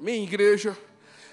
[0.00, 0.74] Amém, igreja?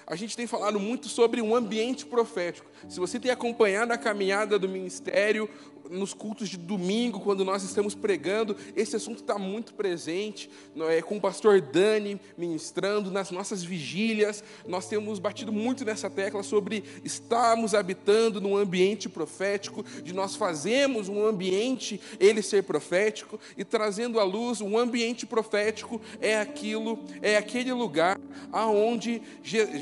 [0.06, 2.70] A gente tem falado muito sobre um ambiente profético.
[2.86, 5.48] Se você tem acompanhado a caminhada do ministério,
[5.90, 10.50] nos cultos de domingo, quando nós estamos pregando, esse assunto está muito presente,
[10.88, 16.42] é, com o pastor Dani ministrando, nas nossas vigílias, nós temos batido muito nessa tecla
[16.42, 23.64] sobre estarmos habitando num ambiente profético, de nós fazemos um ambiente, ele ser profético, e
[23.64, 28.17] trazendo à luz um ambiente profético é aquilo, é aquele lugar
[28.52, 29.22] aonde,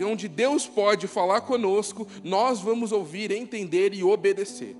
[0.04, 4.76] onde Deus pode falar conosco, nós vamos ouvir, entender e obedecer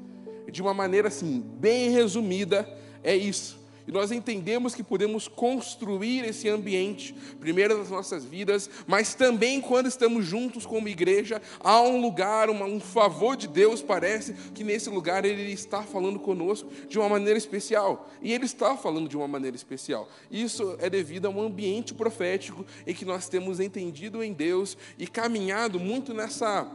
[0.50, 2.68] de uma maneira assim, bem resumida,
[3.02, 3.58] é isso.
[3.86, 9.86] E nós entendemos que podemos construir esse ambiente, primeiro nas nossas vidas, mas também quando
[9.86, 14.90] estamos juntos como igreja, há um lugar, uma, um favor de Deus, parece que nesse
[14.90, 18.10] lugar Ele está falando conosco de uma maneira especial.
[18.20, 20.08] E Ele está falando de uma maneira especial.
[20.30, 25.06] Isso é devido a um ambiente profético em que nós temos entendido em Deus e
[25.06, 26.68] caminhado muito nessa,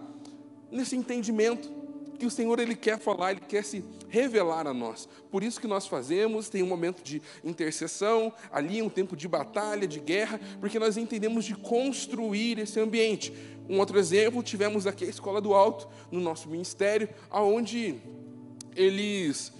[0.71, 1.80] nesse entendimento
[2.21, 5.09] que o Senhor ele quer falar, ele quer se revelar a nós.
[5.31, 9.87] Por isso que nós fazemos, tem um momento de intercessão, ali um tempo de batalha,
[9.87, 13.33] de guerra, porque nós entendemos de construir esse ambiente.
[13.67, 17.95] Um outro exemplo, tivemos aqui a Escola do Alto, no nosso ministério, aonde
[18.75, 19.51] eles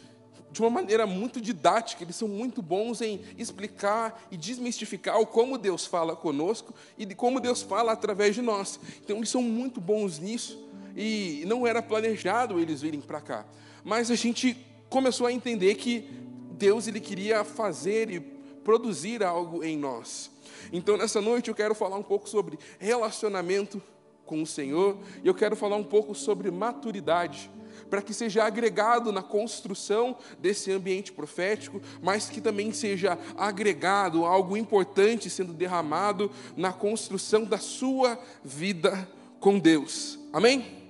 [0.52, 5.58] de uma maneira muito didática, eles são muito bons em explicar e desmistificar o como
[5.58, 8.80] Deus fala conosco e de como Deus fala através de nós.
[9.04, 13.46] Então, eles são muito bons nisso e não era planejado eles virem para cá.
[13.84, 14.56] Mas a gente
[14.90, 16.08] começou a entender que
[16.52, 20.30] Deus ele queria fazer e produzir algo em nós.
[20.72, 23.82] Então nessa noite eu quero falar um pouco sobre relacionamento
[24.26, 27.50] com o Senhor e eu quero falar um pouco sobre maturidade
[27.90, 34.56] para que seja agregado na construção desse ambiente profético, mas que também seja agregado algo
[34.56, 39.10] importante sendo derramado na construção da sua vida
[39.42, 40.18] com Deus.
[40.32, 40.81] Amém?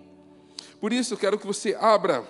[0.81, 2.27] Por isso, eu quero que você abra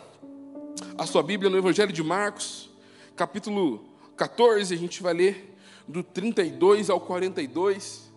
[0.98, 2.70] a sua Bíblia no Evangelho de Marcos,
[3.16, 3.86] capítulo
[4.18, 5.56] 14, a gente vai ler
[5.88, 8.12] do 32 ao 42.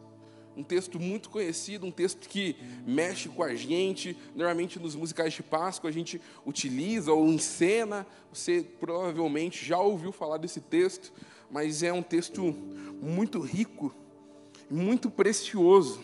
[0.56, 4.19] Um texto muito conhecido, um texto que mexe com a gente.
[4.34, 8.04] Normalmente nos musicais de Páscoa a gente utiliza ou encena.
[8.32, 11.12] Você provavelmente já ouviu falar desse texto,
[11.48, 12.42] mas é um texto
[13.00, 13.94] muito rico,
[14.69, 16.03] muito precioso.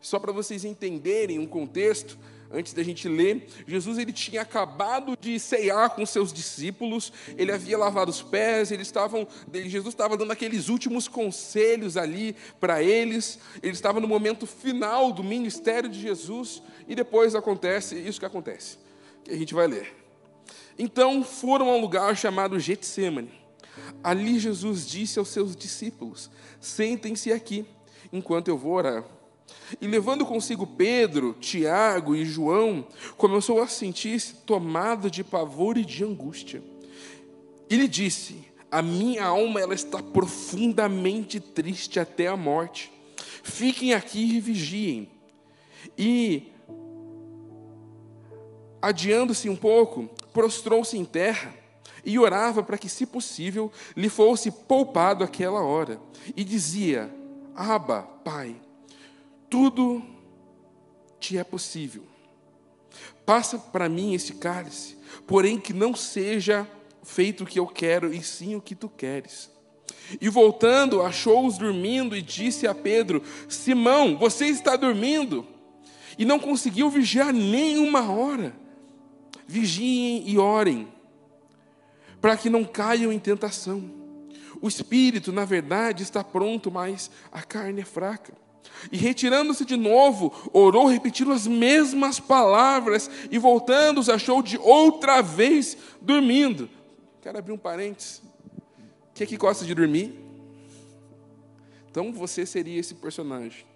[0.00, 2.18] Só para vocês entenderem um contexto,
[2.50, 7.76] antes da gente ler, Jesus ele tinha acabado de ceiar com seus discípulos, ele havia
[7.76, 13.72] lavado os pés, eles estavam, Jesus estava dando aqueles últimos conselhos ali para eles, ele
[13.72, 18.78] estava no momento final do ministério de Jesus, e depois acontece isso que acontece,
[19.24, 19.94] que a gente vai ler.
[20.78, 23.32] Então foram a um lugar chamado Getsemane.
[24.02, 27.66] Ali Jesus disse aos seus discípulos: Sentem-se aqui,
[28.12, 29.04] enquanto eu vou orar.
[29.80, 32.86] E levando consigo Pedro, Tiago e João,
[33.16, 36.62] começou a sentir-se tomado de pavor e de angústia.
[37.68, 42.90] E lhe disse: A minha alma ela está profundamente triste até a morte.
[43.42, 45.10] Fiquem aqui e vigiem.
[45.96, 46.52] E
[48.80, 51.54] adiando-se um pouco, prostrou-se em terra
[52.04, 56.00] e orava para que, se possível, lhe fosse poupado aquela hora.
[56.36, 57.14] E dizia:
[57.54, 58.56] Aba, Pai,
[59.50, 60.02] tudo
[61.20, 62.04] te é possível.
[63.24, 66.66] Passa para mim esse cálice, porém que não seja
[67.02, 69.50] feito o que eu quero, e sim o que tu queres.
[70.20, 75.46] E voltando, achou-os dormindo e disse a Pedro: Simão, você está dormindo
[76.18, 78.54] e não conseguiu vigiar nem uma hora.
[79.46, 80.88] Vigiem e orem,
[82.20, 83.90] para que não caiam em tentação.
[84.60, 88.34] O espírito, na verdade, está pronto, mas a carne é fraca.
[88.90, 95.20] E retirando-se de novo, orou repetindo as mesmas palavras, e voltando, os achou de outra
[95.22, 96.68] vez dormindo.
[97.20, 98.22] Quero abrir um parênteses.
[99.14, 100.14] Quem é que gosta de dormir?
[101.90, 103.66] Então você seria esse personagem.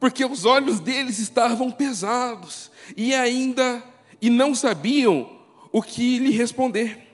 [0.00, 3.82] Porque os olhos deles estavam pesados, e ainda
[4.20, 5.38] e não sabiam
[5.70, 7.07] o que lhe responder.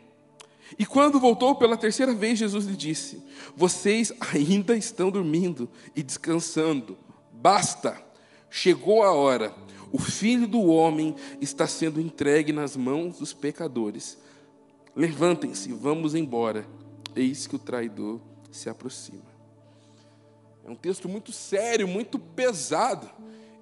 [0.79, 3.23] E quando voltou pela terceira vez, Jesus lhe disse:
[3.57, 6.97] Vocês ainda estão dormindo e descansando.
[7.33, 8.01] Basta,
[8.51, 9.55] chegou a hora.
[9.93, 14.19] O filho do homem está sendo entregue nas mãos dos pecadores.
[14.97, 16.67] Levantem-se, vamos embora.
[17.15, 19.35] Eis que o traidor se aproxima.
[20.65, 23.09] É um texto muito sério, muito pesado.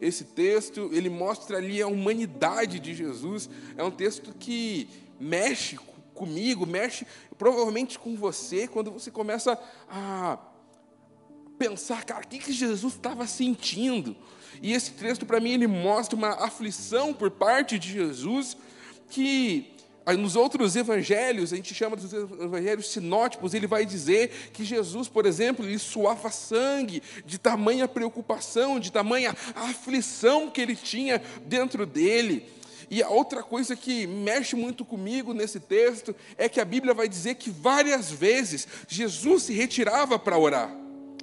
[0.01, 3.51] Esse texto, ele mostra ali a humanidade de Jesus.
[3.77, 4.89] É um texto que
[5.21, 5.77] mexe
[6.15, 7.07] comigo, mexe
[7.39, 10.39] provavelmente com você, quando você começa a
[11.59, 14.17] pensar, cara, o que, que Jesus estava sentindo?
[14.61, 18.57] E esse texto, para mim, ele mostra uma aflição por parte de Jesus
[19.09, 19.73] que
[20.19, 25.27] nos outros evangelhos, a gente chama dos evangelhos sinótipos, ele vai dizer que Jesus, por
[25.27, 32.45] exemplo, ele suava sangue de tamanha preocupação, de tamanha aflição que ele tinha dentro dele.
[32.93, 37.09] E a outra coisa que mexe muito comigo nesse texto é que a Bíblia vai
[37.09, 40.71] dizer que várias vezes Jesus se retirava para orar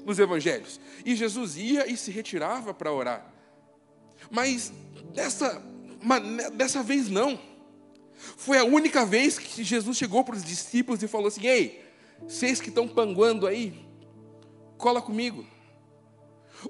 [0.03, 0.81] nos evangelhos.
[1.05, 3.31] E Jesus ia e se retirava para orar.
[4.31, 4.73] Mas
[5.13, 5.61] dessa,
[6.55, 7.39] dessa vez não.
[8.15, 11.85] Foi a única vez que Jesus chegou para os discípulos e falou assim: Ei,
[12.23, 13.79] vocês que estão panguando aí,
[14.75, 15.45] cola comigo.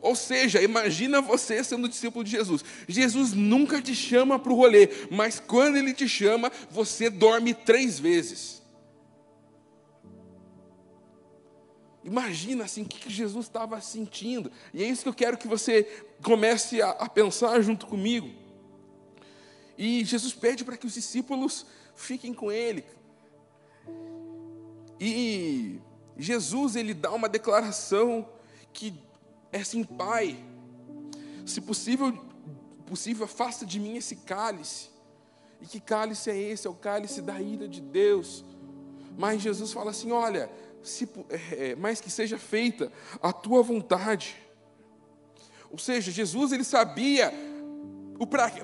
[0.02, 2.64] Ou seja, imagina você sendo discípulo de Jesus.
[2.88, 8.00] Jesus nunca te chama para o rolê, mas quando ele te chama, você dorme três
[8.00, 8.60] vezes.
[12.04, 14.52] Imagina assim o que Jesus estava sentindo.
[14.74, 15.84] E é isso que eu quero que você
[16.24, 18.30] comece a, a pensar junto comigo.
[19.78, 21.66] E Jesus pede para que os discípulos
[21.96, 22.84] fiquem com ele.
[25.00, 25.80] E
[26.18, 28.28] Jesus ele dá uma declaração
[28.74, 28.94] que
[29.52, 30.38] é assim, Pai,
[31.46, 32.14] se possível,
[32.86, 34.90] possível afasta de mim esse cálice.
[35.62, 36.68] E que cálice é esse?
[36.68, 38.46] É o cálice da ira de Deus.
[39.18, 40.50] Mas Jesus fala assim: olha,
[40.82, 41.10] se,
[41.58, 42.92] é, mais que seja feita
[43.22, 44.38] a tua vontade.
[45.72, 47.32] Ou seja, Jesus ele sabia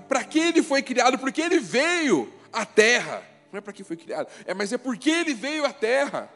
[0.07, 3.23] para que ele foi criado, porque ele veio à terra.
[3.51, 6.29] Não é para que foi criado, é, mas é porque ele veio à terra.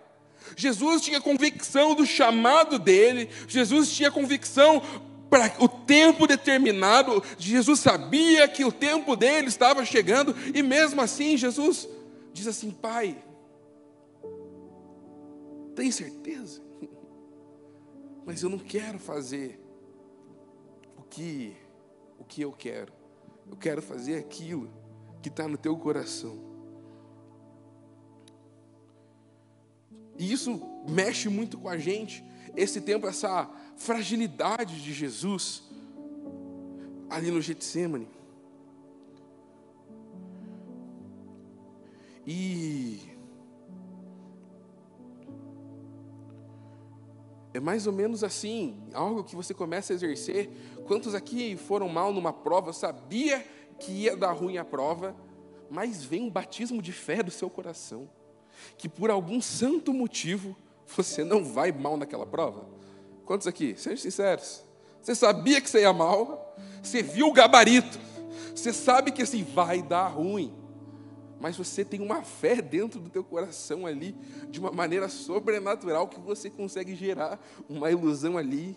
[0.55, 4.81] Jesus tinha convicção do chamado dele, Jesus tinha convicção
[5.29, 11.37] para o tempo determinado, Jesus sabia que o tempo dele estava chegando, e mesmo assim
[11.37, 11.87] Jesus
[12.33, 13.17] diz assim: Pai,
[15.75, 16.61] tem certeza?
[18.25, 19.59] Mas eu não quero fazer
[20.97, 21.55] o que,
[22.17, 22.91] o que eu quero.
[23.49, 24.69] Eu quero fazer aquilo
[25.21, 26.48] que está no teu coração.
[30.19, 32.23] E isso mexe muito com a gente.
[32.55, 35.63] Esse tempo, essa fragilidade de Jesus
[37.09, 38.07] ali no Getsemane.
[42.27, 42.99] E
[47.51, 50.51] é mais ou menos assim, algo que você começa a exercer
[50.89, 53.45] Quantos aqui foram mal numa prova, sabia
[53.79, 55.15] que ia dar ruim a prova,
[55.69, 58.09] mas vem um batismo de fé do seu coração,
[58.77, 60.55] que por algum santo motivo
[60.87, 62.67] você não vai mal naquela prova?
[63.25, 63.75] Quantos aqui?
[63.77, 64.63] Sejam sinceros.
[65.01, 67.99] Você sabia que você ia mal, você viu o gabarito,
[68.53, 70.53] você sabe que assim vai dar ruim,
[71.39, 74.15] mas você tem uma fé dentro do teu coração ali,
[74.49, 77.39] de uma maneira sobrenatural que você consegue gerar
[77.69, 78.75] uma ilusão ali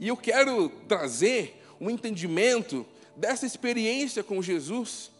[0.00, 5.10] e eu quero trazer um entendimento dessa experiência com Jesus.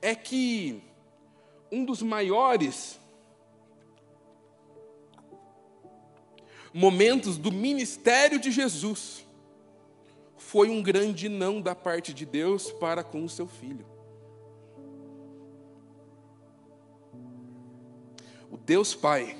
[0.00, 0.82] É que
[1.70, 2.98] um dos maiores
[6.72, 9.26] momentos do ministério de Jesus
[10.36, 13.84] foi um grande não da parte de Deus para com o seu filho.
[18.50, 19.36] O Deus Pai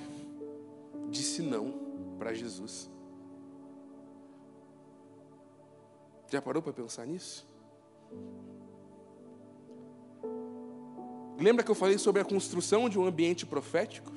[1.10, 1.72] disse não
[2.18, 2.90] para Jesus.
[6.30, 7.46] Já parou para pensar nisso?
[11.38, 14.12] Lembra que eu falei sobre a construção de um ambiente profético?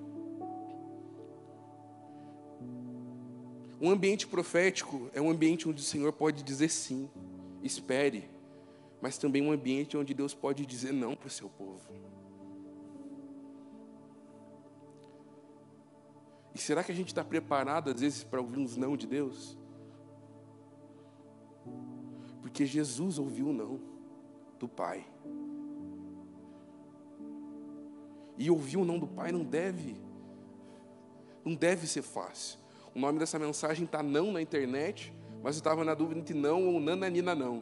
[3.80, 7.08] Um ambiente profético é um ambiente onde o Senhor pode dizer sim,
[7.62, 8.28] espere,
[9.00, 11.88] mas também um ambiente onde Deus pode dizer não para o seu povo.
[16.56, 19.58] E será que a gente está preparado, às vezes, para ouvir uns não de Deus?
[22.42, 23.80] Porque Jesus ouviu o não
[24.60, 25.06] do Pai.
[28.42, 29.96] E ouvir o não do Pai não deve,
[31.46, 32.58] não deve ser fácil.
[32.96, 36.66] O nome dessa mensagem está não na internet, mas eu estava na dúvida entre não
[36.66, 37.62] ou nananina não.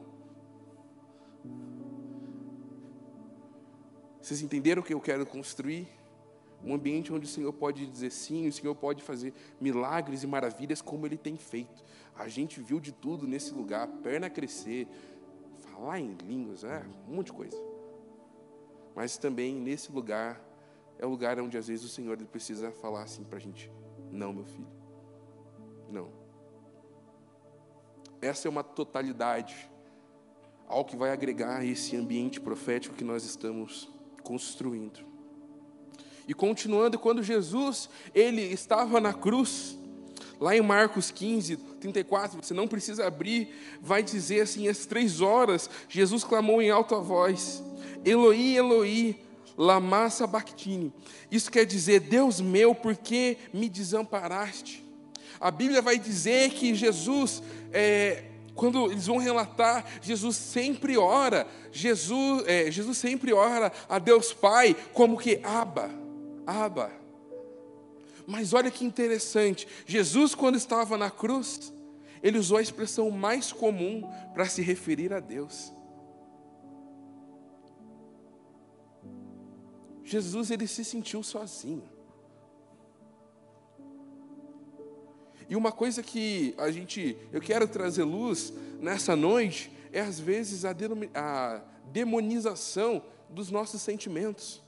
[4.22, 5.86] Vocês entenderam o que eu quero construir?
[6.64, 10.82] Um ambiente onde o Senhor pode dizer sim, o Senhor pode fazer milagres e maravilhas
[10.82, 11.84] como Ele tem feito.
[12.16, 14.88] A gente viu de tudo nesse lugar, perna crescer,
[15.58, 17.58] falar em línguas, é, um monte de coisa.
[18.96, 20.48] Mas também nesse lugar
[21.00, 23.72] é o lugar onde às vezes o Senhor precisa falar assim para a gente:
[24.12, 24.68] não, meu filho,
[25.90, 26.10] não.
[28.22, 29.70] Essa é uma totalidade
[30.68, 33.90] ao que vai agregar esse ambiente profético que nós estamos
[34.24, 35.00] construindo.
[36.28, 39.80] E continuando, quando Jesus, ele estava na cruz,
[40.40, 43.50] lá em Marcos 15, 34, você não precisa abrir,
[43.82, 47.64] vai dizer assim, às três horas, Jesus clamou em alta voz,
[48.06, 49.20] Eloi, Eloi,
[49.60, 50.94] lama sabachthani.
[51.30, 54.86] Isso quer dizer, Deus meu, por que me desamparaste?
[55.38, 58.24] A Bíblia vai dizer que Jesus, é,
[58.56, 64.74] quando eles vão relatar, Jesus sempre ora, Jesus, é, Jesus sempre ora a Deus Pai
[64.94, 65.92] como que Abba,
[66.48, 66.90] Abba.
[68.26, 71.74] Mas olha que interessante, Jesus quando estava na cruz,
[72.24, 75.74] ele usou a expressão mais comum para se referir a Deus.
[80.10, 81.88] Jesus ele se sentiu sozinho.
[85.48, 90.66] E uma coisa que a gente, eu quero trazer luz nessa noite é às vezes
[90.66, 90.76] a,
[91.14, 91.62] a
[91.92, 94.64] demonização dos nossos sentimentos.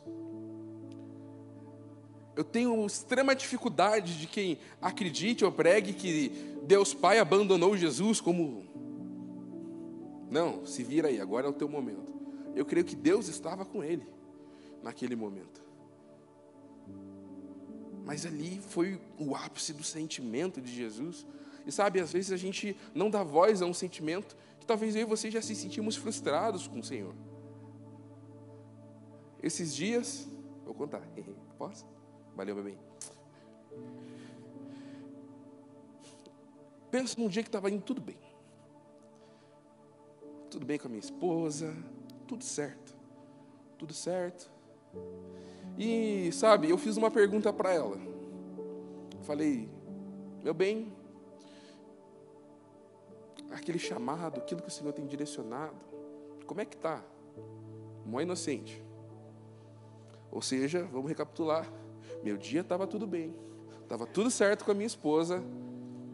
[2.35, 6.29] Eu tenho extrema dificuldade de quem acredite ou pregue que
[6.63, 8.63] Deus Pai abandonou Jesus como.
[10.29, 12.13] Não, se vira aí, agora é o teu momento.
[12.55, 14.20] Eu creio que Deus estava com ele
[14.81, 15.61] naquele momento.
[18.05, 21.25] Mas ali foi o ápice do sentimento de Jesus.
[21.65, 25.03] E sabe, às vezes a gente não dá voz a um sentimento que talvez eu
[25.03, 27.13] e você já se sentimos frustrados com o Senhor.
[29.41, 30.27] Esses dias,
[30.65, 31.01] vou contar,
[31.57, 31.85] posso?
[32.35, 32.77] Valeu, bebê.
[36.91, 38.17] Pensa num dia que estava indo tudo bem.
[40.49, 41.73] Tudo bem com a minha esposa,
[42.27, 42.93] tudo certo.
[43.77, 44.50] Tudo certo.
[45.77, 47.97] E, sabe, eu fiz uma pergunta para ela.
[49.23, 49.69] Falei,
[50.43, 50.91] meu bem,
[53.51, 55.75] aquele chamado, aquilo que o Senhor tem direcionado,
[56.45, 57.03] como é que está?
[58.05, 58.83] Mó inocente.
[60.31, 61.71] Ou seja, vamos recapitular.
[62.23, 63.33] Meu dia estava tudo bem,
[63.81, 65.43] estava tudo certo com a minha esposa,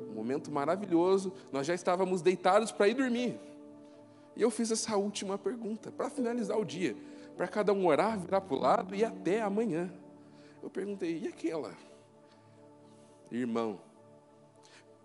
[0.09, 3.39] um momento maravilhoso, nós já estávamos deitados para ir dormir.
[4.35, 6.95] E eu fiz essa última pergunta, para finalizar o dia
[7.37, 9.93] para cada um orar, virar para o lado e até amanhã.
[10.61, 11.71] Eu perguntei, e aquela?
[13.31, 13.79] Irmão,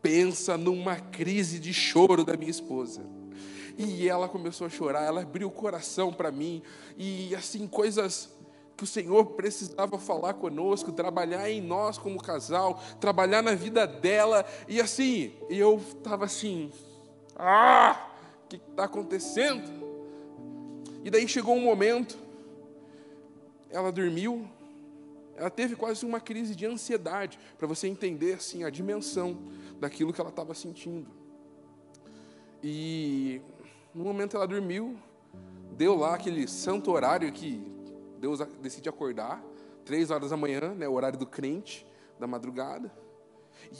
[0.01, 3.03] pensa numa crise de choro da minha esposa.
[3.77, 6.63] E ela começou a chorar, ela abriu o coração para mim,
[6.97, 8.31] e assim, coisas
[8.77, 14.45] que o Senhor precisava falar conosco, trabalhar em nós como casal, trabalhar na vida dela,
[14.69, 16.71] e assim, eu estava assim,
[17.37, 18.09] ah,
[18.45, 19.82] o que está acontecendo?
[21.05, 22.17] E daí chegou um momento
[23.73, 24.47] ela dormiu,
[25.35, 29.39] ela teve quase uma crise de ansiedade, para você entender assim a dimensão
[29.81, 31.11] daquilo que ela estava sentindo.
[32.63, 33.41] E
[33.95, 34.97] no momento ela dormiu,
[35.73, 37.61] deu lá aquele santo horário que
[38.21, 39.43] Deus decide acordar,
[39.85, 41.85] três horas da manhã, né, o horário do crente,
[42.21, 42.93] da madrugada.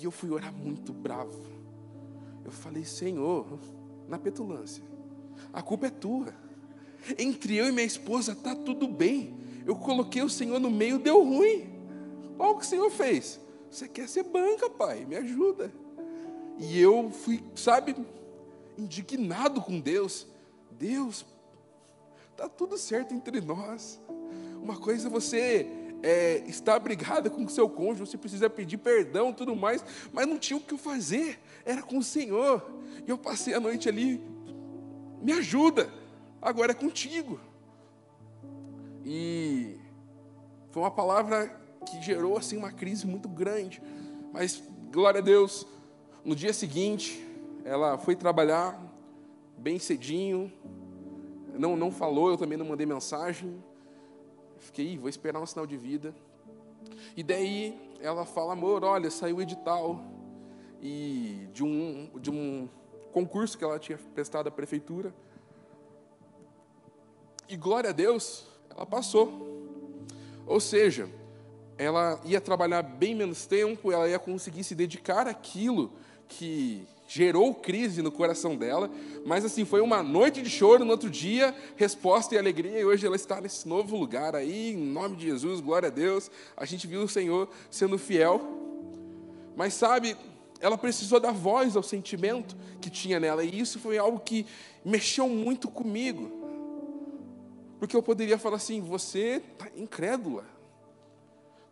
[0.01, 1.39] E eu fui orar muito bravo.
[2.45, 3.47] Eu falei, Senhor,
[4.09, 4.83] na petulância,
[5.53, 6.35] a culpa é tua.
[7.19, 9.35] Entre eu e minha esposa está tudo bem.
[9.67, 11.71] Eu coloquei o Senhor no meio, deu ruim.
[12.39, 13.41] Olha o que o Senhor fez.
[13.71, 15.05] Você quer ser banca, pai?
[15.05, 15.73] Me ajuda.
[16.59, 17.97] E eu fui, sabe,
[18.77, 20.27] indignado com Deus.
[20.71, 21.25] Deus,
[22.31, 24.01] está tudo certo entre nós.
[24.63, 25.67] Uma coisa é você
[26.03, 30.39] é, está brigada com o seu cônjuge, você precisa pedir perdão tudo mais, mas não
[30.39, 32.69] tinha o que fazer, era com o Senhor.
[33.07, 34.21] E eu passei a noite ali,
[35.21, 35.93] me ajuda,
[36.43, 37.41] agora é contigo.
[39.05, 39.79] E
[40.71, 41.49] foi uma palavra
[41.87, 43.81] que gerou assim uma crise muito grande.
[44.33, 45.67] Mas glória a Deus,
[46.25, 47.25] no dia seguinte,
[47.65, 48.81] ela foi trabalhar
[49.57, 50.53] bem cedinho.
[51.55, 53.63] Não não falou, eu também não mandei mensagem.
[54.59, 56.15] Fiquei, vou esperar um sinal de vida.
[57.17, 60.01] E daí ela fala: "Amor, olha, saiu o edital
[60.81, 62.69] e de um de um
[63.13, 65.15] concurso que ela tinha prestado à prefeitura.
[67.49, 69.51] E glória a Deus, ela passou.
[70.47, 71.09] Ou seja,
[71.79, 75.93] ela ia trabalhar bem menos tempo, ela ia conseguir se dedicar àquilo
[76.29, 78.91] que gerou crise no coração dela,
[79.27, 83.07] mas assim, foi uma noite de choro, no outro dia, resposta e alegria, e hoje
[83.07, 86.87] ela está nesse novo lugar aí, em nome de Jesus, glória a Deus, a gente
[86.87, 88.41] viu o Senhor sendo fiel,
[89.55, 90.17] mas sabe,
[90.59, 94.47] ela precisou dar voz ao sentimento que tinha nela, e isso foi algo que
[94.83, 96.42] mexeu muito comigo,
[97.83, 100.45] porque eu poderia falar assim: você está incrédula.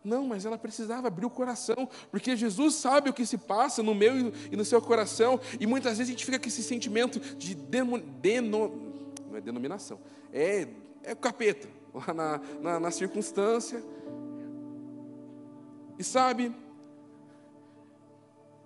[0.03, 3.95] Não, mas ela precisava abrir o coração, porque Jesus sabe o que se passa no
[3.95, 7.55] meu e no seu coração, e muitas vezes a gente fica com esse sentimento de
[7.55, 8.73] deno, deno,
[9.29, 10.01] não é denominação,
[10.33, 10.67] é,
[11.01, 13.81] é capeta, lá na, na, na circunstância.
[15.97, 16.53] E sabe,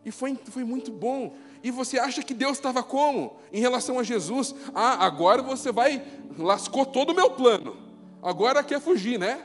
[0.03, 1.35] e foi, foi muito bom.
[1.65, 3.37] E você acha que Deus estava como?
[3.51, 4.53] Em relação a Jesus?
[4.71, 5.99] Ah, agora você vai,
[6.37, 7.75] lascou todo o meu plano.
[8.21, 9.43] Agora quer fugir, né?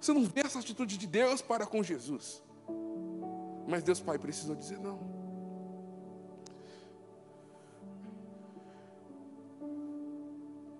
[0.00, 2.42] Você não vê essa atitude de Deus para com Jesus.
[3.68, 4.98] Mas Deus Pai precisou dizer não.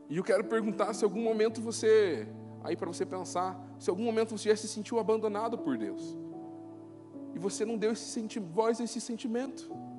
[0.09, 2.27] E eu quero perguntar se algum momento você,
[2.65, 6.17] aí para você pensar, se algum momento você já se sentiu abandonado por Deus.
[7.35, 9.90] E você não deu esse voz a esse sentimento.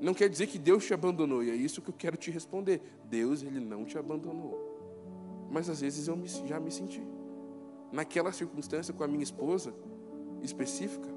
[0.00, 2.80] Não quer dizer que Deus te abandonou, e é isso que eu quero te responder.
[3.04, 4.68] Deus, Ele não te abandonou.
[5.50, 7.02] Mas às vezes eu me, já me senti.
[7.90, 9.74] Naquela circunstância com a minha esposa
[10.42, 11.08] específica,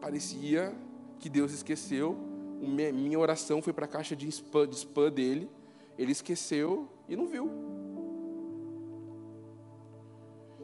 [0.00, 0.74] parecia
[1.18, 2.16] que Deus esqueceu.
[2.60, 5.50] Minha oração foi para a caixa de spam, de spam dele,
[5.98, 7.73] ele esqueceu e não viu.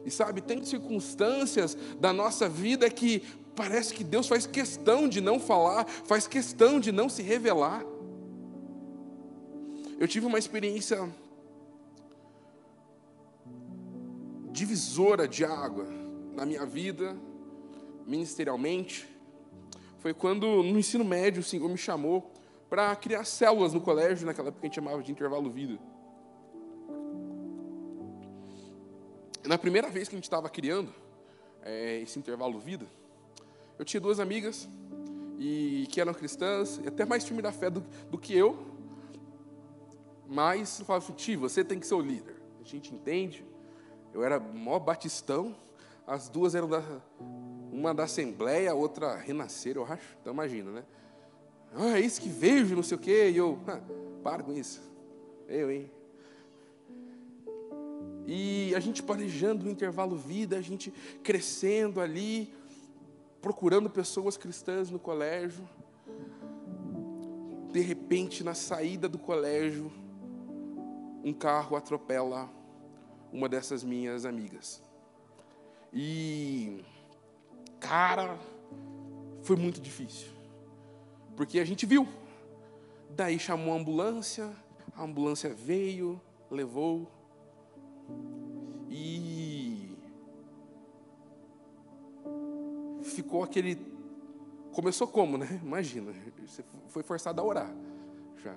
[0.05, 3.23] E sabe, tem circunstâncias da nossa vida que
[3.55, 7.85] parece que Deus faz questão de não falar, faz questão de não se revelar.
[9.99, 11.07] Eu tive uma experiência
[14.51, 15.85] divisora de água
[16.33, 17.15] na minha vida,
[18.05, 19.07] ministerialmente,
[19.99, 22.31] foi quando no ensino médio o Senhor me chamou
[22.67, 25.77] para criar células no colégio, naquela época a gente chamava de intervalo vida.
[29.43, 30.93] Na primeira vez que a gente estava criando
[31.63, 32.85] é, esse intervalo vida,
[33.79, 34.69] eu tinha duas amigas
[35.39, 38.71] e que eram cristãs, e até mais firme da fé do, do que eu,
[40.27, 42.35] mas eu falava assim, Ti, você tem que ser o líder.
[42.61, 43.43] A gente entende,
[44.13, 45.55] eu era mó batistão,
[46.05, 46.83] as duas eram da.
[47.71, 50.17] Uma da Assembleia, a outra renascer, eu acho.
[50.21, 50.83] Então imagina, né?
[51.73, 53.29] Ah, é isso que vejo, não sei o quê.
[53.29, 53.79] E eu, ah,
[54.21, 54.81] para com isso.
[55.47, 55.89] Eu, hein?
[58.27, 60.91] E a gente planejando o intervalo vida, a gente
[61.23, 62.53] crescendo ali,
[63.41, 65.67] procurando pessoas cristãs no colégio.
[67.71, 69.91] De repente, na saída do colégio,
[71.23, 72.49] um carro atropela
[73.31, 74.81] uma dessas minhas amigas.
[75.93, 76.83] E,
[77.79, 78.37] cara,
[79.41, 80.29] foi muito difícil.
[81.35, 82.07] Porque a gente viu.
[83.09, 84.49] Daí chamou a ambulância,
[84.95, 87.09] a ambulância veio, levou.
[88.89, 89.95] E
[93.03, 93.77] ficou aquele.
[94.73, 95.59] Começou como, né?
[95.63, 96.13] Imagina,
[96.45, 97.73] você foi forçado a orar.
[98.43, 98.55] Já.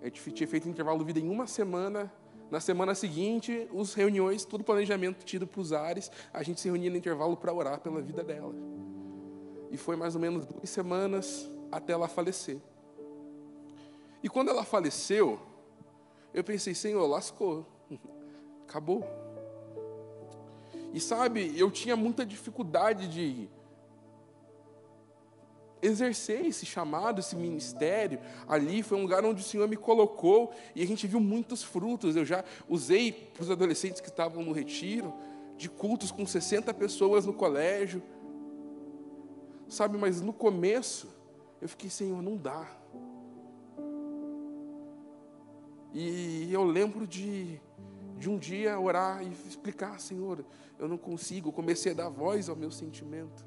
[0.00, 2.12] A gente tinha feito intervalo de vida em uma semana
[2.50, 6.90] na semana seguinte, os reuniões, todo planejamento tido para os ares, a gente se reunia
[6.90, 8.54] no intervalo para orar pela vida dela.
[9.70, 12.58] E foi mais ou menos duas semanas até ela falecer.
[14.22, 15.40] E quando ela faleceu,
[16.32, 17.66] eu pensei, Senhor, lascou,
[18.68, 19.04] acabou.
[20.92, 23.48] E sabe, eu tinha muita dificuldade de
[25.82, 28.18] exercer esse chamado, esse ministério.
[28.48, 32.16] Ali foi um lugar onde o Senhor me colocou e a gente viu muitos frutos.
[32.16, 35.12] Eu já usei para os adolescentes que estavam no retiro,
[35.56, 38.02] de cultos com 60 pessoas no colégio.
[39.68, 41.08] Sabe, mas no começo
[41.60, 42.66] eu fiquei, Senhor, não dá.
[45.92, 47.60] E eu lembro de,
[48.24, 50.42] de um dia orar e explicar, Senhor,
[50.78, 51.52] eu não consigo.
[51.52, 53.44] Comecei a dar voz ao meu sentimento.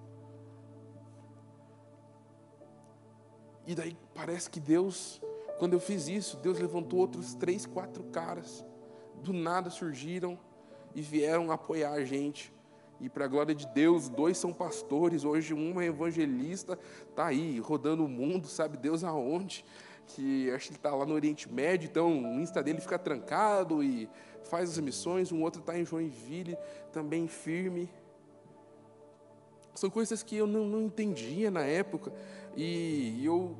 [3.65, 5.19] E daí parece que Deus,
[5.57, 8.63] quando eu fiz isso, Deus levantou outros três, quatro caras.
[9.23, 10.37] Do nada surgiram
[10.93, 12.53] e vieram apoiar a gente.
[13.01, 16.77] E para a glória de Deus, dois são pastores, hoje um é evangelista,
[17.09, 19.65] está aí rodando o mundo, sabe Deus aonde?
[20.05, 23.83] Que acho que ele está lá no Oriente Médio, então o Insta dele fica trancado
[23.83, 24.07] e
[24.47, 25.31] faz as missões.
[25.31, 26.57] Um outro está em Joinville,
[26.91, 27.89] também firme.
[29.75, 32.12] São coisas que eu não, não entendia na época.
[32.55, 33.55] E eu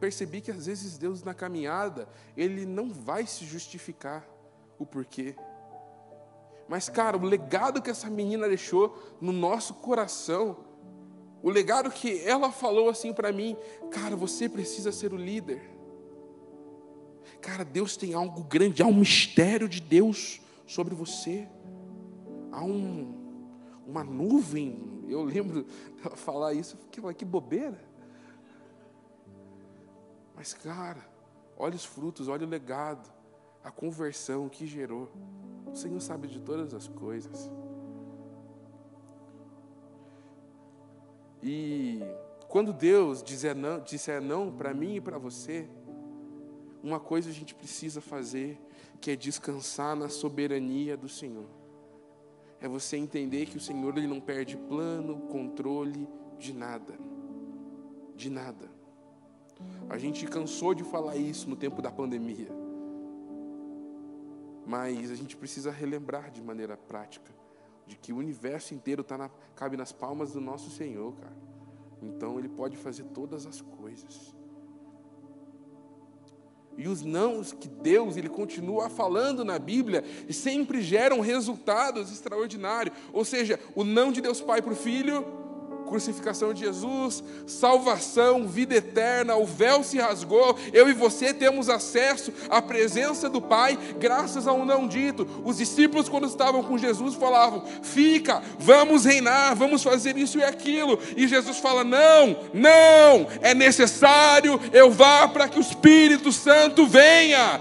[0.00, 4.26] percebi que às vezes Deus na caminhada, Ele não vai se justificar
[4.78, 5.36] o porquê.
[6.68, 10.56] Mas, cara, o legado que essa menina deixou no nosso coração,
[11.42, 13.56] o legado que ela falou assim para mim,
[13.90, 15.70] cara, você precisa ser o líder.
[17.40, 21.48] Cara, Deus tem algo grande, há um mistério de Deus sobre você.
[22.50, 23.14] Há um,
[23.86, 25.04] uma nuvem.
[25.08, 25.64] Eu lembro
[26.02, 27.82] dela falar isso, fiquei, que bobeira.
[30.34, 31.06] Mas, cara,
[31.56, 33.12] olha os frutos, olha o legado,
[33.62, 35.10] a conversão que gerou.
[35.66, 37.50] O Senhor sabe de todas as coisas.
[41.42, 42.00] E
[42.48, 45.68] quando Deus disser não, disser não para mim e para você,
[46.82, 48.60] uma coisa a gente precisa fazer,
[49.00, 51.46] que é descansar na soberania do Senhor.
[52.60, 56.94] é você entender que o Senhor ele não perde plano, controle de nada.
[58.14, 58.70] De nada.
[59.88, 62.48] A gente cansou de falar isso no tempo da pandemia.
[64.64, 67.32] Mas a gente precisa relembrar de maneira prática
[67.86, 71.36] de que o universo inteiro tá na, cabe nas palmas do nosso Senhor, cara.
[72.00, 74.34] Então Ele pode fazer todas as coisas.
[76.76, 82.96] E os nãos que Deus ele continua falando na Bíblia sempre geram resultados extraordinários.
[83.12, 85.41] Ou seja, o não de Deus Pai para o Filho
[85.92, 92.32] crucificação de Jesus, salvação, vida eterna, o véu se rasgou, eu e você temos acesso
[92.48, 95.28] à presença do Pai, graças a um não dito.
[95.44, 100.98] Os discípulos, quando estavam com Jesus, falavam: Fica, vamos reinar, vamos fazer isso e aquilo.
[101.14, 107.60] E Jesus fala: Não, não, é necessário eu vá para que o Espírito Santo venha.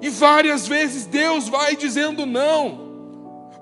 [0.00, 2.87] E várias vezes Deus vai dizendo não.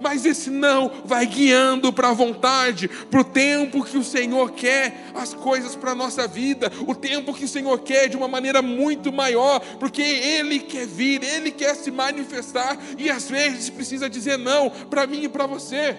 [0.00, 5.06] Mas esse não vai guiando para a vontade, para o tempo que o Senhor quer
[5.14, 8.60] as coisas para a nossa vida, o tempo que o Senhor quer de uma maneira
[8.60, 14.38] muito maior, porque Ele quer vir, Ele quer se manifestar, e às vezes precisa dizer
[14.38, 15.96] não para mim e para você.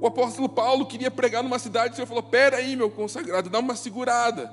[0.00, 3.58] O apóstolo Paulo queria pregar numa cidade, o Senhor falou: Pera aí, meu consagrado, dá
[3.58, 4.50] uma segurada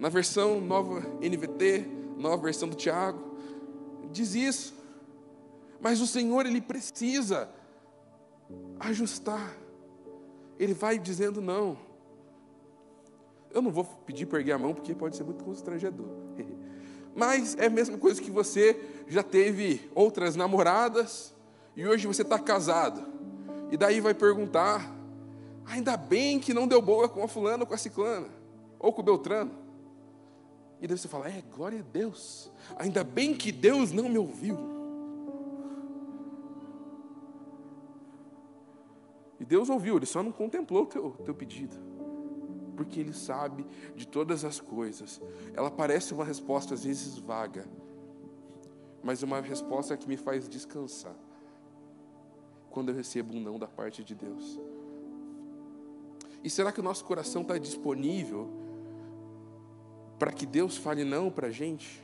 [0.00, 1.86] na versão nova NVT,
[2.16, 3.36] nova versão do Tiago,
[4.10, 4.74] diz isso.
[5.78, 7.50] Mas o Senhor, Ele precisa
[8.80, 9.54] ajustar.
[10.58, 11.76] Ele vai dizendo não.
[13.52, 16.08] Eu não vou pedir para erguer a mão, porque pode ser muito constrangedor.
[17.14, 21.34] Mas é a mesma coisa que você já teve outras namoradas
[21.76, 23.04] e hoje você está casado.
[23.70, 24.90] E daí vai perguntar:
[25.66, 28.28] ainda bem que não deu boa com a fulana ou com a ciclana,
[28.78, 29.59] ou com o Beltrano.
[30.80, 32.50] E daí você fala: É, glória a Deus.
[32.76, 34.56] Ainda bem que Deus não me ouviu.
[39.38, 41.76] E Deus ouviu, Ele só não contemplou o teu, teu pedido.
[42.76, 45.20] Porque Ele sabe de todas as coisas.
[45.54, 47.66] Ela parece uma resposta às vezes vaga,
[49.02, 51.16] mas uma resposta que me faz descansar.
[52.70, 54.58] Quando eu recebo um não da parte de Deus.
[56.42, 58.48] E será que o nosso coração está disponível
[60.20, 61.98] para que Deus fale não para a gente?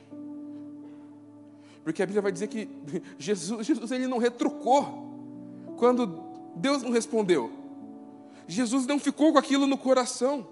[1.83, 2.67] Porque a Bíblia vai dizer que
[3.17, 5.05] Jesus, Jesus ele não retrucou
[5.77, 6.19] quando
[6.55, 7.51] Deus não respondeu.
[8.47, 10.47] Jesus não ficou com aquilo no coração.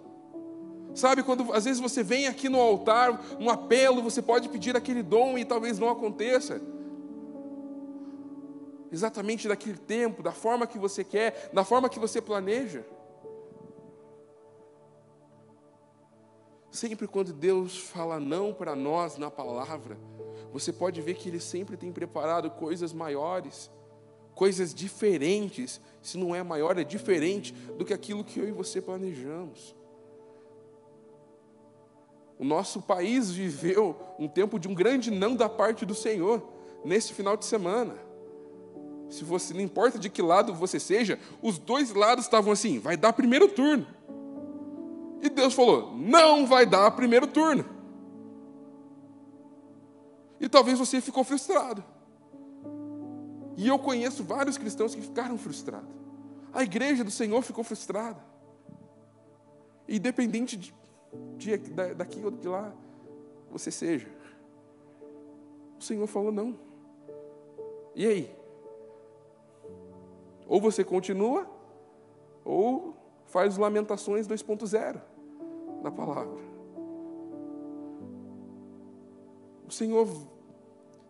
[0.93, 5.01] Sabe, quando às vezes você vem aqui no altar, um apelo, você pode pedir aquele
[5.01, 6.61] dom e talvez não aconteça.
[8.91, 12.85] Exatamente daquele tempo, da forma que você quer, da forma que você planeja.
[16.75, 19.97] Sempre quando Deus fala não para nós na palavra,
[20.51, 23.71] você pode ver que Ele sempre tem preparado coisas maiores,
[24.33, 25.79] coisas diferentes.
[26.01, 29.73] Se não é maior, é diferente do que aquilo que eu e você planejamos.
[32.37, 36.43] O nosso país viveu um tempo de um grande não da parte do Senhor
[36.83, 37.95] nesse final de semana.
[39.09, 42.97] Se você não importa de que lado você seja, os dois lados estavam assim, vai
[42.97, 43.87] dar primeiro turno.
[45.21, 47.65] E Deus falou: não vai dar primeiro turno.
[50.39, 51.83] E talvez você ficou frustrado.
[53.57, 55.89] E eu conheço vários cristãos que ficaram frustrados.
[56.53, 58.21] A igreja do Senhor ficou frustrada.
[59.87, 60.73] Independente de,
[61.37, 61.57] de,
[61.95, 62.73] daqui ou de lá
[63.49, 64.07] você seja.
[65.79, 66.57] O Senhor falou não.
[67.93, 68.35] E aí?
[70.47, 71.49] Ou você continua,
[72.43, 72.95] ou
[73.35, 75.01] faz Lamentações 2.0
[75.83, 76.39] na palavra.
[79.67, 80.07] O Senhor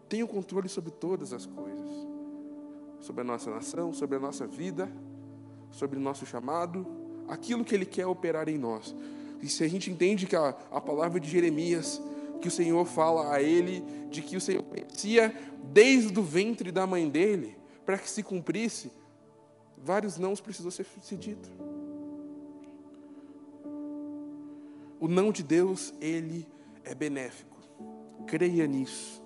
[0.09, 1.87] tem o controle sobre todas as coisas,
[2.99, 4.91] sobre a nossa nação, sobre a nossa vida,
[5.69, 6.83] sobre o nosso chamado,
[7.27, 8.95] aquilo que Ele quer operar em nós.
[9.39, 12.01] E se a gente entende que a, a palavra de Jeremias,
[12.41, 15.31] que o Senhor fala a ele, de que o Senhor conhecia
[15.65, 18.91] desde o ventre da mãe dele, para que se cumprisse,
[19.77, 21.64] vários nãos precisou ser, ser dito.
[24.99, 26.47] O não de Deus, ele
[26.83, 27.57] é benéfico.
[28.27, 29.21] Creia nisso.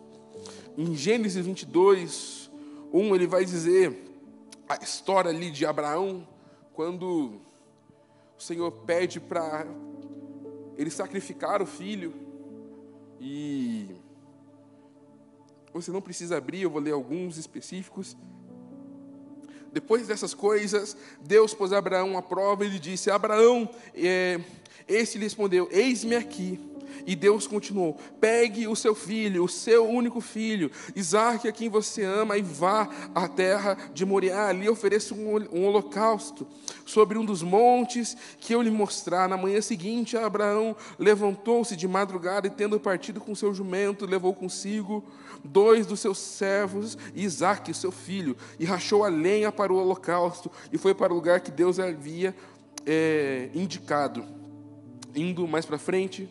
[0.77, 2.49] Em Gênesis 22,
[2.91, 4.05] 1, ele vai dizer
[4.67, 6.27] a história ali de Abraão,
[6.73, 7.41] quando
[8.37, 9.65] o Senhor pede para
[10.77, 12.13] ele sacrificar o filho.
[13.19, 13.95] E
[15.73, 18.15] você não precisa abrir, eu vou ler alguns específicos.
[19.71, 24.39] Depois dessas coisas, Deus pôs Abraão à prova e lhe disse: Abraão, é,
[24.87, 26.59] este lhe respondeu: Eis-me aqui.
[27.05, 32.03] E Deus continuou: pegue o seu filho, o seu único filho, Isaac, a quem você
[32.03, 34.47] ama, e vá à terra de Moriá.
[34.47, 36.47] Ali ofereça um, holocausto
[36.85, 39.27] sobre um dos montes que eu lhe mostrar.
[39.27, 45.03] Na manhã seguinte, Abraão levantou-se de madrugada e, tendo partido com seu jumento, levou consigo
[45.43, 50.77] dois dos seus servos Isaac, seu filho, e rachou a lenha para o holocausto e
[50.77, 52.35] foi para o lugar que Deus havia
[52.85, 54.25] é, indicado.
[55.15, 56.29] Indo mais para frente,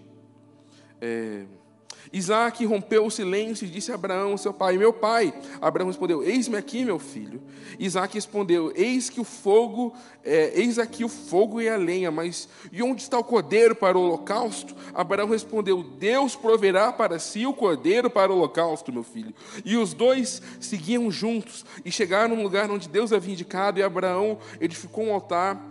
[1.00, 1.44] é,
[2.12, 5.32] Isaac rompeu o silêncio e disse a Abraão, seu pai: Meu pai.
[5.60, 7.42] Abraão respondeu: Eis-me aqui, meu filho.
[7.78, 12.48] Isaac respondeu: Eis que o fogo, é, eis aqui o fogo e a lenha, mas
[12.72, 14.74] e onde está o cordeiro para o holocausto?
[14.94, 19.34] Abraão respondeu: Deus proverá para si o cordeiro para o holocausto, meu filho.
[19.64, 24.38] E os dois seguiam juntos e chegaram no lugar onde Deus havia indicado, e Abraão
[24.60, 25.62] edificou um altar,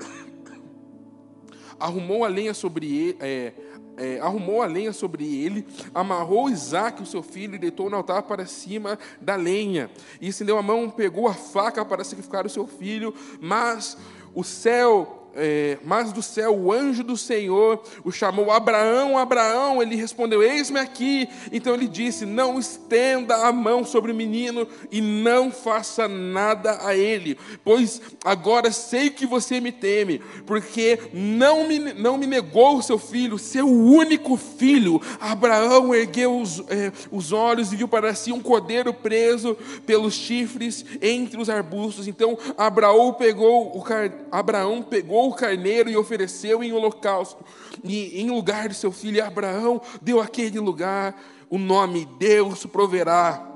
[1.78, 3.16] arrumou a lenha sobre ele.
[3.20, 3.52] É,
[3.96, 8.22] é, arrumou a lenha sobre ele, amarrou Isaac, o seu filho, e deitou no altar
[8.22, 9.90] para cima da lenha.
[10.20, 13.96] E estendeu a mão, pegou a faca para sacrificar o seu filho, mas
[14.34, 19.96] o céu é, mas do céu o anjo do Senhor o chamou Abraão, Abraão, ele
[19.96, 21.28] respondeu: Eis-me aqui.
[21.50, 26.96] Então ele disse: Não estenda a mão sobre o menino e não faça nada a
[26.96, 32.82] ele, pois agora sei que você me teme, porque não me, não me negou o
[32.82, 35.00] seu filho, seu único filho.
[35.20, 40.84] Abraão ergueu os, é, os olhos e viu para si um cordeiro preso pelos chifres
[41.00, 42.06] entre os arbustos.
[42.06, 43.84] Então Abraão pegou o,
[44.30, 47.44] Abraão pegou o carneiro e ofereceu em holocausto.
[47.82, 51.16] E em lugar de seu filho Abraão, deu aquele lugar
[51.52, 53.46] o nome Deus proverá.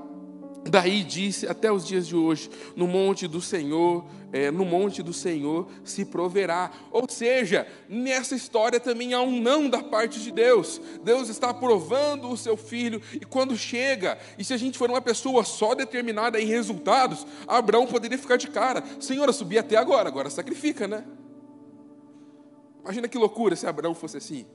[0.68, 5.14] Daí disse até os dias de hoje, no monte do Senhor, é, no monte do
[5.14, 6.70] Senhor se proverá.
[6.90, 10.78] Ou seja, nessa história também há um não da parte de Deus.
[11.02, 15.00] Deus está provando o seu filho e quando chega, e se a gente for uma
[15.00, 18.84] pessoa só determinada em resultados, Abraão poderia ficar de cara.
[19.00, 21.02] Senhor, eu subi até agora, agora sacrifica, né?
[22.86, 24.46] Imagina que loucura se Abraão fosse assim.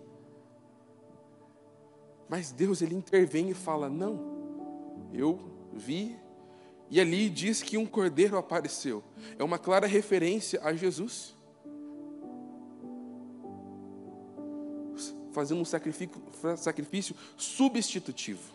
[2.29, 5.09] Mas Deus ele intervém e fala: "Não.
[5.13, 5.37] Eu
[5.73, 6.17] vi
[6.89, 9.03] e ali diz que um cordeiro apareceu.
[9.37, 11.35] É uma clara referência a Jesus.
[15.33, 16.21] Fazendo um sacrifício,
[16.55, 18.53] sacrifício substitutivo.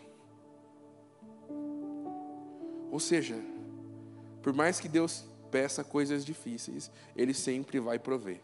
[2.91, 3.39] Ou seja,
[4.41, 8.41] por mais que Deus peça coisas difíceis, Ele sempre vai prover.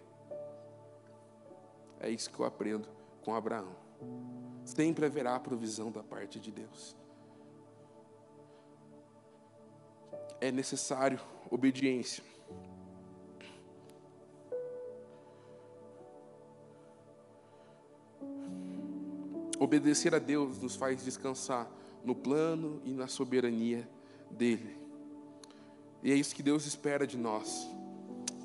[2.03, 2.85] É isso que eu aprendo
[3.21, 3.73] com Abraão.
[4.65, 6.97] Sempre haverá provisão da parte de Deus.
[10.41, 11.17] É necessário
[11.49, 12.21] obediência.
[19.57, 21.71] Obedecer a Deus nos faz descansar
[22.03, 23.89] no plano e na soberania
[24.29, 24.77] dEle.
[26.03, 27.65] E é isso que Deus espera de nós.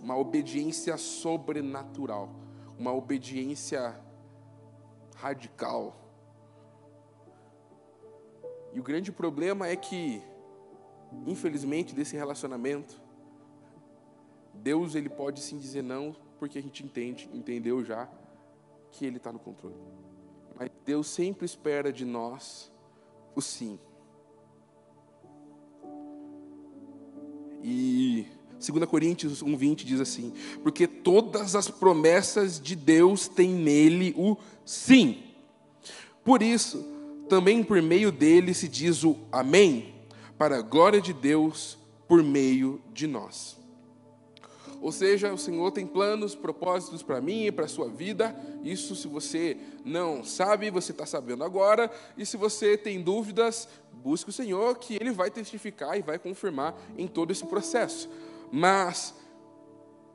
[0.00, 2.46] Uma obediência sobrenatural
[2.78, 3.98] uma obediência
[5.16, 5.96] radical.
[8.72, 10.22] E o grande problema é que,
[11.26, 13.00] infelizmente, desse relacionamento,
[14.54, 18.08] Deus ele pode sim dizer não, porque a gente entende, entendeu já
[18.92, 19.76] que Ele está no controle.
[20.54, 22.72] Mas Deus sempre espera de nós
[23.34, 23.78] o sim.
[27.62, 28.26] E
[28.58, 35.22] 2 Coríntios 1,20 diz assim: Porque todas as promessas de Deus têm nele o sim.
[36.24, 36.84] Por isso,
[37.28, 39.94] também por meio dele se diz o Amém,
[40.36, 43.56] para a glória de Deus por meio de nós.
[44.80, 48.34] Ou seja, o Senhor tem planos, propósitos para mim e para a sua vida.
[48.62, 51.90] Isso, se você não sabe, você está sabendo agora.
[52.16, 56.80] E se você tem dúvidas, busque o Senhor, que Ele vai testificar e vai confirmar
[56.96, 58.08] em todo esse processo
[58.50, 59.14] mas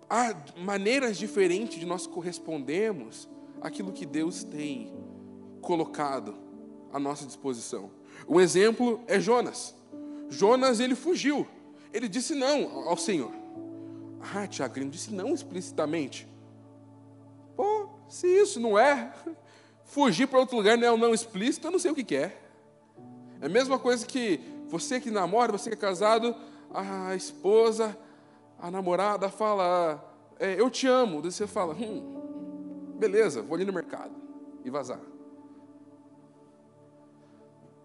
[0.10, 3.28] há maneiras diferentes de nós correspondermos
[3.62, 4.94] àquilo que Deus tem
[5.62, 6.36] colocado
[6.92, 7.90] à nossa disposição.
[8.28, 9.76] Um exemplo é Jonas.
[10.30, 11.48] Jonas, ele fugiu.
[11.92, 13.32] Ele disse não ao Senhor.
[14.34, 16.28] Ah, Tiago, ele não disse não explicitamente.
[17.56, 19.14] Pô, se isso não é,
[19.84, 22.40] fugir para outro lugar não é um não explícito, eu não sei o que é.
[23.42, 26.36] É a mesma coisa que você que namora, você que é casado,
[26.74, 27.98] a esposa
[28.64, 30.02] a namorada fala,
[30.40, 31.22] é, eu te amo.
[31.22, 34.16] Daí você fala, hum, beleza, vou ali no mercado
[34.64, 35.02] e vazar.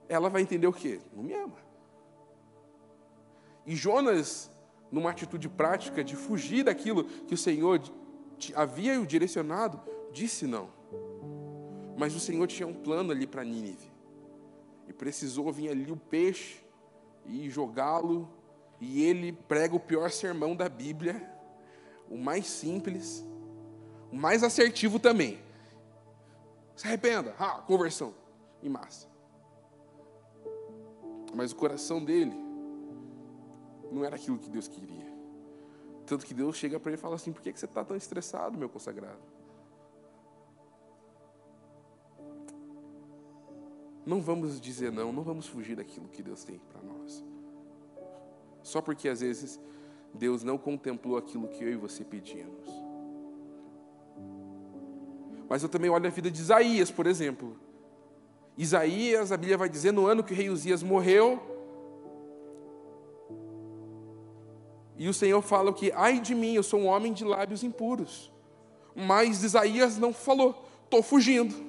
[0.09, 1.01] Ela vai entender o quê?
[1.13, 1.57] Não me ama.
[3.67, 4.53] E Jonas,
[4.89, 7.83] numa atitude prática de fugir daquilo que o Senhor
[8.55, 9.81] havia o direcionado,
[10.13, 10.69] disse não.
[11.97, 13.91] Mas o Senhor tinha um plano ali para Nínive.
[14.87, 16.65] E precisou vir ali o peixe
[17.27, 18.38] e jogá-lo.
[18.81, 21.29] E ele prega o pior sermão da Bíblia,
[22.09, 23.25] o mais simples,
[24.13, 25.39] o mais assertivo também.
[26.77, 28.15] Se arrependa, ah, conversão,
[28.63, 29.09] em massa.
[31.35, 32.37] Mas o coração dele
[33.91, 35.07] não era aquilo que Deus queria.
[36.07, 38.57] Tanto que Deus chega para ele e fala assim: por que você está tão estressado,
[38.57, 39.19] meu consagrado?
[44.07, 47.23] Não vamos dizer não, não vamos fugir daquilo que Deus tem para nós.
[48.69, 49.59] Só porque às vezes
[50.13, 52.69] Deus não contemplou aquilo que eu e você pedíamos.
[55.49, 57.59] Mas eu também olho a vida de Isaías, por exemplo.
[58.59, 61.41] Isaías, a Bíblia vai dizer, no ano que o rei Uzias morreu,
[64.99, 68.31] e o Senhor fala que, ai de mim, eu sou um homem de lábios impuros.
[68.95, 71.68] Mas Isaías não falou, estou fugindo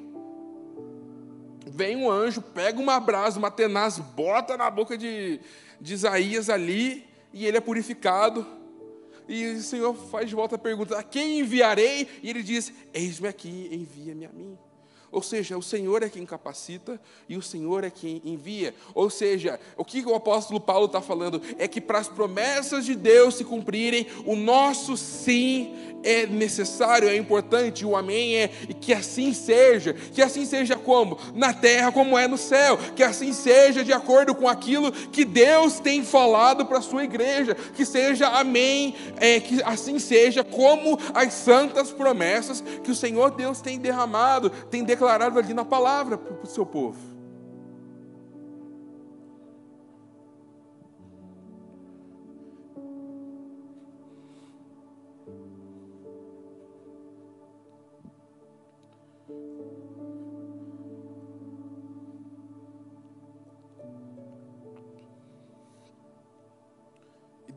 [1.69, 5.39] vem um anjo, pega uma brasa, uma tenaz, bota na boca de,
[5.79, 8.45] de Isaías ali, e ele é purificado.
[9.27, 12.07] E o Senhor faz de volta a pergunta: A quem enviarei?
[12.23, 14.57] E ele diz: Eis-me aqui, envia-me a mim.
[15.11, 18.73] Ou seja, o Senhor é quem capacita e o Senhor é quem envia.
[18.93, 22.95] Ou seja, o que o apóstolo Paulo está falando é que para as promessas de
[22.95, 28.93] Deus se cumprirem, o nosso sim é necessário, é importante, o amém é, e que
[28.93, 31.17] assim seja, que assim seja como?
[31.35, 35.79] Na terra como é no céu, que assim seja de acordo com aquilo que Deus
[35.79, 41.33] tem falado para a sua igreja, que seja amém, é, que assim seja como as
[41.33, 46.47] santas promessas que o Senhor Deus tem derramado, tem declarado ali na palavra para o
[46.47, 47.19] seu povo.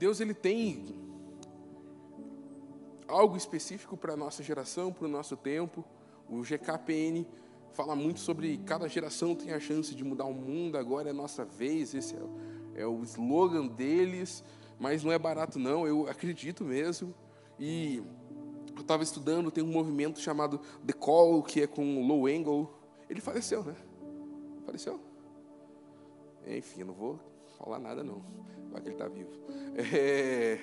[0.03, 0.85] Deus ele tem
[3.07, 5.85] algo específico para a nossa geração, para o nosso tempo.
[6.33, 7.27] O GKPN
[7.75, 11.45] fala muito sobre cada geração tem a chance de mudar o mundo, agora é nossa
[11.45, 14.43] vez, esse é, é o slogan deles,
[14.81, 17.15] mas não é barato não, eu acredito mesmo.
[17.61, 18.03] E
[18.75, 22.67] eu estava estudando, tem um movimento chamado The Call, que é com Low Angle.
[23.11, 23.77] Ele faleceu, né?
[24.65, 24.99] Faleceu?
[26.47, 27.21] Enfim, eu não vou
[27.63, 28.43] falar nada não
[28.81, 29.31] que ele está vivo.
[29.75, 30.59] É,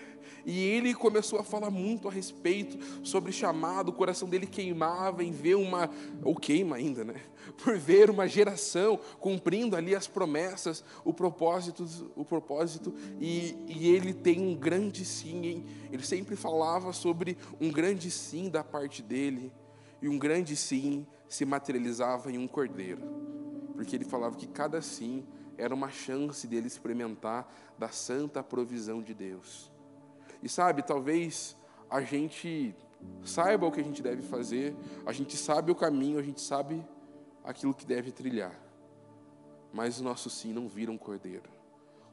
[0.46, 5.32] e ele começou a falar muito a respeito sobre chamado, o coração dele queimava em
[5.32, 5.90] ver uma,
[6.24, 7.16] ou queima ainda, né?
[7.64, 11.86] Por ver uma geração cumprindo ali as promessas, o propósito,
[12.16, 15.66] o propósito, e, e ele tem um grande sim, hein?
[15.92, 19.52] ele sempre falava sobre um grande sim da parte dele,
[20.02, 23.02] e um grande sim se materializava em um cordeiro,
[23.74, 25.26] porque ele falava que cada sim
[25.60, 29.72] era uma chance dele experimentar da santa provisão de Deus.
[30.42, 31.56] E sabe, talvez
[31.90, 32.74] a gente
[33.24, 36.84] saiba o que a gente deve fazer, a gente sabe o caminho, a gente sabe
[37.44, 38.58] aquilo que deve trilhar,
[39.74, 41.50] mas o nosso sim não vira um cordeiro.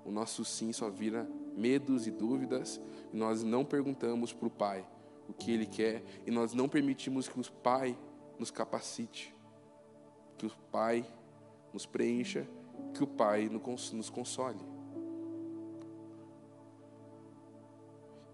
[0.05, 2.81] O nosso sim só vira medos e dúvidas,
[3.13, 4.87] e nós não perguntamos para o Pai
[5.29, 7.97] o que Ele quer, e nós não permitimos que o Pai
[8.39, 9.35] nos capacite,
[10.39, 11.05] que o Pai
[11.73, 12.47] nos preencha
[12.95, 14.59] que o Pai nos console.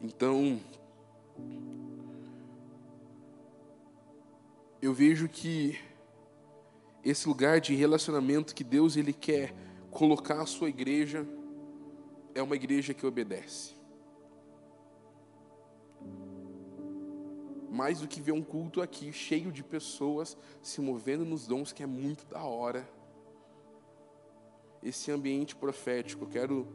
[0.00, 0.61] Então,
[4.81, 5.78] eu vejo que
[7.05, 9.55] esse lugar de relacionamento que Deus ele quer
[9.90, 11.26] colocar a sua igreja
[12.35, 13.74] é uma igreja que obedece.
[17.70, 21.83] Mais do que ver um culto aqui cheio de pessoas se movendo nos dons que
[21.83, 22.88] é muito da hora
[24.82, 26.66] esse ambiente profético, quero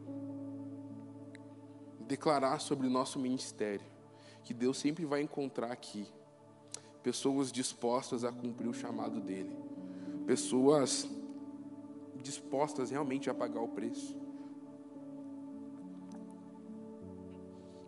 [2.00, 3.84] declarar sobre o nosso ministério,
[4.42, 6.06] que Deus sempre vai encontrar aqui
[7.02, 9.54] pessoas dispostas a cumprir o chamado dele,
[10.26, 11.08] pessoas
[12.16, 14.16] dispostas realmente a pagar o preço.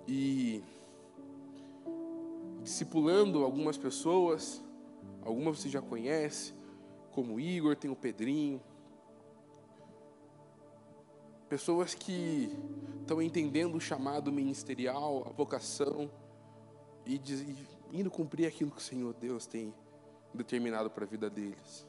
[0.06, 0.62] E
[2.62, 4.62] discipulando algumas pessoas,
[5.22, 6.52] algumas você já conhece,
[7.12, 8.60] como o Igor, tem o Pedrinho,
[11.50, 12.48] Pessoas que
[13.00, 16.08] estão entendendo o chamado ministerial, a vocação
[17.04, 19.74] e, diz, e indo cumprir aquilo que o Senhor Deus tem
[20.32, 21.84] determinado para a vida deles.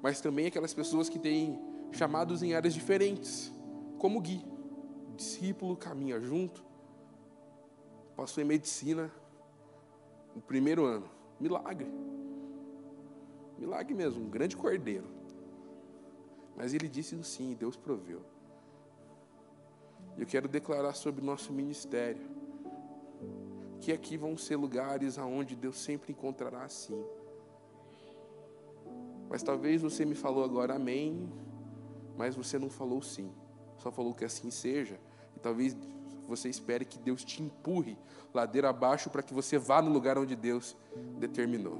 [0.00, 3.52] Mas também aquelas pessoas que têm chamados em áreas diferentes,
[3.98, 4.40] como Gui,
[5.16, 6.64] discípulo, caminha junto,
[8.14, 9.10] passou em medicina
[10.32, 11.90] no primeiro ano, milagre.
[13.58, 15.08] Milagre mesmo, um grande cordeiro.
[16.56, 18.22] Mas ele disse sim, Deus proveu.
[20.16, 22.32] Eu quero declarar sobre nosso ministério
[23.80, 27.04] que aqui vão ser lugares aonde Deus sempre encontrará sim.
[29.28, 31.28] Mas talvez você me falou agora amém,
[32.16, 33.32] mas você não falou sim.
[33.78, 35.00] Só falou que assim seja.
[35.34, 35.76] E talvez
[36.28, 37.98] você espere que Deus te empurre
[38.32, 40.76] ladeira abaixo para que você vá no lugar onde Deus
[41.18, 41.78] determinou.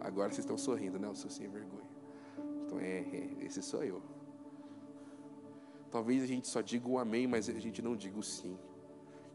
[0.00, 1.08] Agora vocês estão sorrindo, né?
[1.08, 1.88] Eu sou sem vergonha.
[2.66, 4.02] Então é, é esse sou eu.
[5.92, 8.58] Talvez a gente só diga o amém, mas a gente não diga o sim.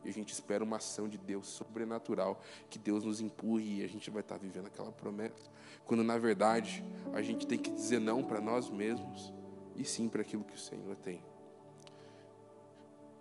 [0.04, 3.88] E a gente espera uma ação de Deus sobrenatural, que Deus nos empurre e a
[3.88, 5.52] gente vai estar vivendo aquela promessa.
[5.86, 6.84] Quando na verdade
[7.14, 9.32] a gente tem que dizer não para nós mesmos
[9.76, 11.24] e sim para aquilo que o Senhor tem.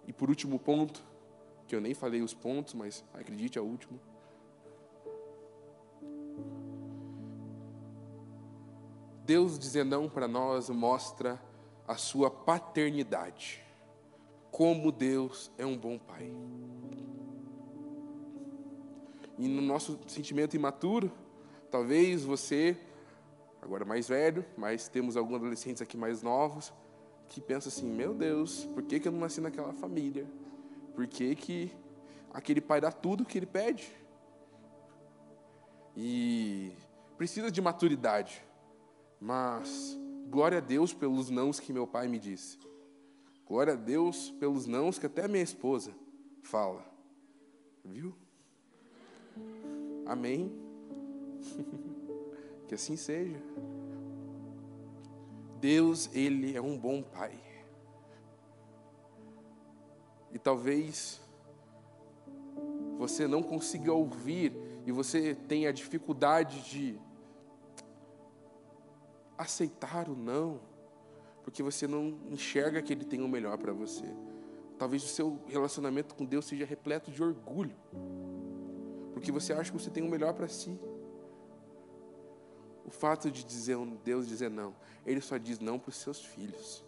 [0.06, 1.04] E por último ponto,
[1.68, 4.00] que eu nem falei os pontos, mas acredite, é o último.
[9.26, 11.38] Deus dizer não para nós mostra
[11.86, 13.62] a sua paternidade.
[14.50, 16.32] Como Deus é um bom pai.
[19.38, 21.12] E no nosso sentimento imaturo,
[21.70, 22.76] talvez você,
[23.60, 26.72] agora mais velho, mas temos alguns adolescentes aqui mais novos,
[27.28, 30.26] que pensa assim: meu Deus, por que, que eu não nasci naquela família?
[30.94, 31.70] Por que, que
[32.32, 33.92] aquele pai dá tudo que ele pede?
[35.94, 36.72] E
[37.18, 38.42] precisa de maturidade,
[39.20, 42.58] mas glória a Deus pelos nãos que meu pai me disse.
[43.46, 45.92] Glória a Deus pelos nãos que até minha esposa
[46.42, 46.84] fala.
[47.84, 48.14] Viu?
[50.04, 50.52] Amém.
[52.66, 53.40] que assim seja.
[55.60, 57.38] Deus, Ele é um bom Pai.
[60.32, 61.20] E talvez
[62.98, 64.52] você não consiga ouvir
[64.84, 67.00] e você tenha dificuldade de
[69.36, 70.60] aceitar o não,
[71.42, 74.04] porque você não enxerga que Ele tem o melhor para você.
[74.78, 77.76] Talvez o seu relacionamento com Deus seja repleto de orgulho,
[79.12, 80.78] porque você acha que você tem o melhor para si.
[82.84, 84.74] O fato de dizer Deus dizer não,
[85.04, 86.84] Ele só diz não para os seus filhos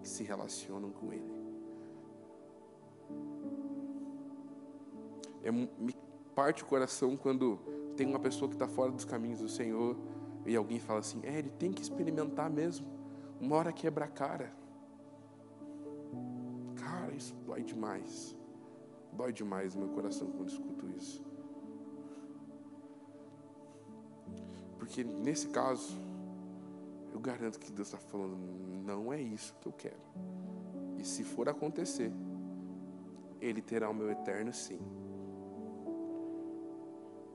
[0.00, 1.34] que se relacionam com Ele.
[5.42, 5.94] É, me
[6.34, 7.58] parte o coração quando
[7.96, 9.96] tem uma pessoa que está fora dos caminhos do Senhor
[10.46, 12.86] e alguém fala assim: é, ele tem que experimentar mesmo.
[13.40, 14.52] Uma hora quebra a cara.
[16.76, 18.36] Cara, isso dói demais.
[19.12, 21.24] Dói demais no meu coração quando escuto isso.
[24.78, 25.96] Porque nesse caso,
[27.12, 28.36] eu garanto que Deus está falando,
[28.84, 30.00] não é isso que eu quero.
[30.98, 32.12] E se for acontecer,
[33.40, 34.78] Ele terá o meu eterno sim.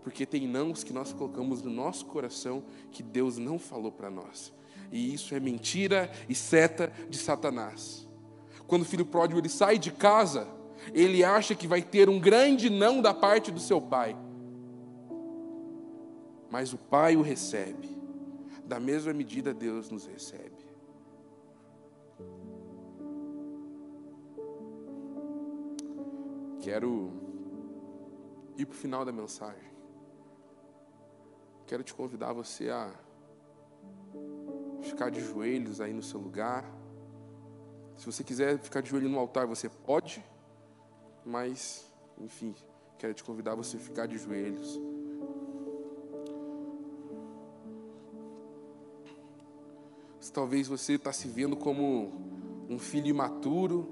[0.03, 4.53] Porque tem nãos que nós colocamos no nosso coração que Deus não falou para nós.
[4.91, 8.07] E isso é mentira e seta de Satanás.
[8.67, 10.47] Quando o filho pródigo ele sai de casa,
[10.93, 14.15] ele acha que vai ter um grande não da parte do seu pai
[16.49, 17.97] mas o Pai o recebe.
[18.65, 20.57] Da mesma medida, Deus nos recebe.
[26.61, 27.11] Quero
[28.57, 29.69] ir para o final da mensagem.
[31.69, 32.91] Quero te convidar você a
[34.81, 36.65] ficar de joelhos aí no seu lugar.
[37.95, 40.25] Se você quiser ficar de joelho no altar, você pode,
[41.23, 42.55] mas, enfim,
[42.97, 44.81] quero te convidar a você ficar de joelhos.
[50.33, 52.11] Talvez você está se vendo como
[52.67, 53.87] um filho imaturo,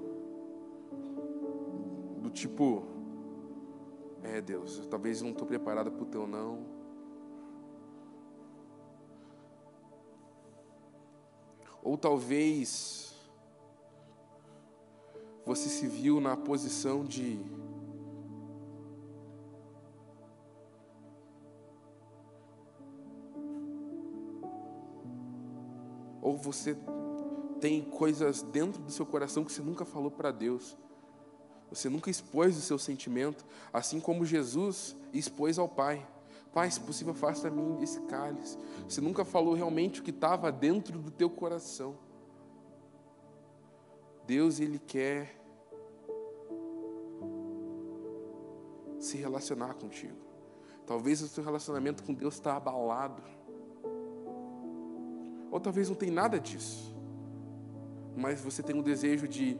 [2.20, 2.82] do tipo,
[4.24, 6.77] é Deus, talvez não estou preparada para o teu não.
[11.88, 13.14] Ou talvez
[15.46, 17.40] você se viu na posição de
[26.20, 26.76] Ou você
[27.58, 30.76] tem coisas dentro do seu coração que você nunca falou para Deus.
[31.70, 36.06] Você nunca expôs o seu sentimento, assim como Jesus expôs ao Pai.
[36.52, 38.56] Pai, se possível, faça a mim esse cálice.
[38.88, 41.96] Você nunca falou realmente o que estava dentro do teu coração.
[44.26, 45.38] Deus, Ele quer
[48.98, 50.16] se relacionar contigo.
[50.86, 53.22] Talvez o seu relacionamento com Deus está abalado.
[55.50, 56.94] Ou talvez não tem nada disso.
[58.16, 59.58] Mas você tem um desejo de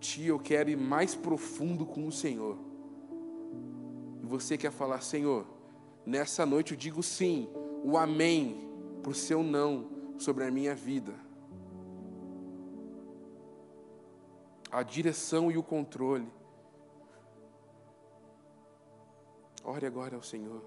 [0.00, 2.58] Tia, eu quero ir mais profundo com o Senhor.
[4.32, 5.44] Você quer falar, Senhor,
[6.06, 7.50] nessa noite eu digo sim,
[7.84, 8.66] o amém
[9.02, 11.12] para o seu não sobre a minha vida.
[14.70, 16.26] A direção e o controle.
[19.62, 20.62] Ore agora ao Senhor.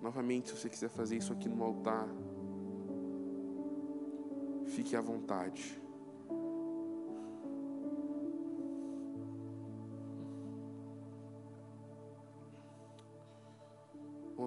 [0.00, 2.06] Novamente, se você quiser fazer isso aqui no altar,
[4.66, 5.81] fique à vontade.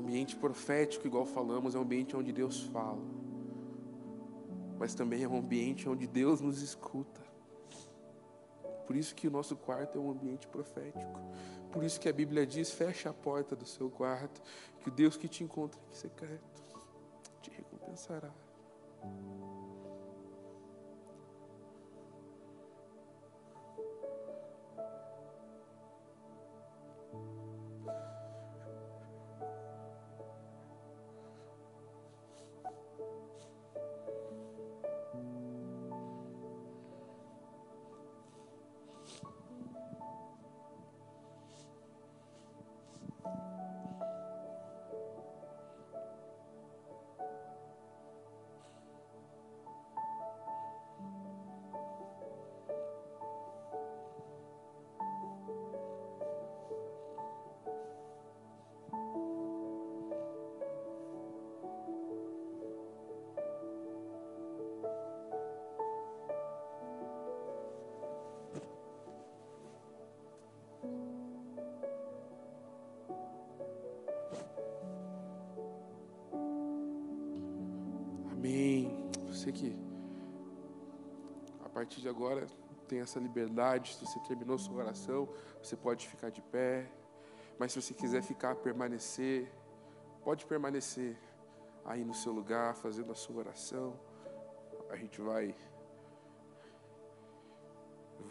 [0.06, 3.02] Ambiente profético, igual falamos, é um ambiente onde Deus fala,
[4.78, 7.22] mas também é um ambiente onde Deus nos escuta.
[8.86, 11.20] Por isso que o nosso quarto é um ambiente profético.
[11.72, 14.40] Por isso que a Bíblia diz: feche a porta do seu quarto,
[14.80, 16.64] que o Deus que te encontra aqui secreto
[17.42, 18.32] te recompensará.
[79.46, 79.78] Você que
[81.64, 82.48] a partir de agora
[82.88, 85.30] tem essa liberdade, se você terminou sua oração,
[85.62, 86.92] você pode ficar de pé.
[87.60, 89.52] Mas se você quiser ficar, permanecer,
[90.24, 91.16] pode permanecer
[91.86, 94.00] aí no seu lugar, fazendo a sua oração.
[94.90, 95.56] A gente vai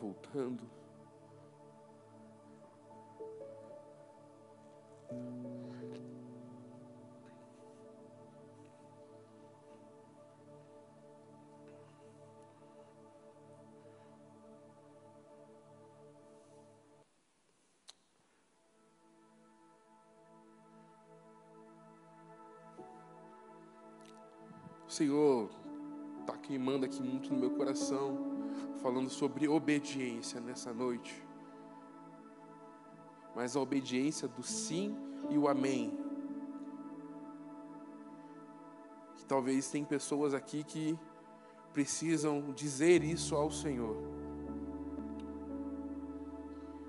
[0.00, 0.68] voltando.
[24.94, 25.50] Senhor
[26.20, 28.16] está queimando aqui muito no meu coração,
[28.80, 31.20] falando sobre obediência nessa noite.
[33.34, 34.96] Mas a obediência do sim
[35.28, 35.98] e o amém.
[39.16, 40.96] Que talvez tem pessoas aqui que
[41.72, 43.96] precisam dizer isso ao Senhor.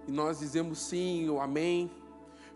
[0.08, 1.90] E nós dizemos sim, o amém,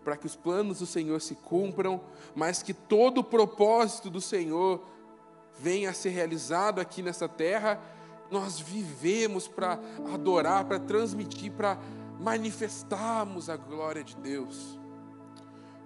[0.04, 2.00] para que os planos do Senhor se cumpram,
[2.36, 4.88] mas que todo o propósito do Senhor
[5.62, 7.80] venha a ser realizado aqui nessa terra,
[8.30, 9.78] nós vivemos para
[10.12, 11.78] adorar, para transmitir, para
[12.18, 14.78] manifestarmos a glória de Deus.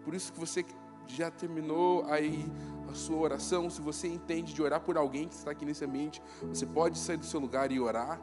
[0.04, 0.64] Por isso que você
[1.06, 2.44] já terminou aí
[2.90, 6.22] a sua oração, se você entende de orar por alguém que está aqui nesse ambiente,
[6.42, 8.20] você pode sair do seu lugar e orar.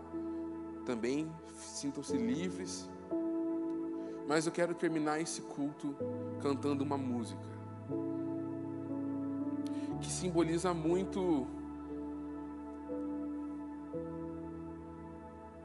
[0.85, 2.89] Também sintam-se livres.
[4.27, 5.95] Mas eu quero terminar esse culto
[6.41, 7.50] cantando uma música
[10.01, 11.47] que simboliza muito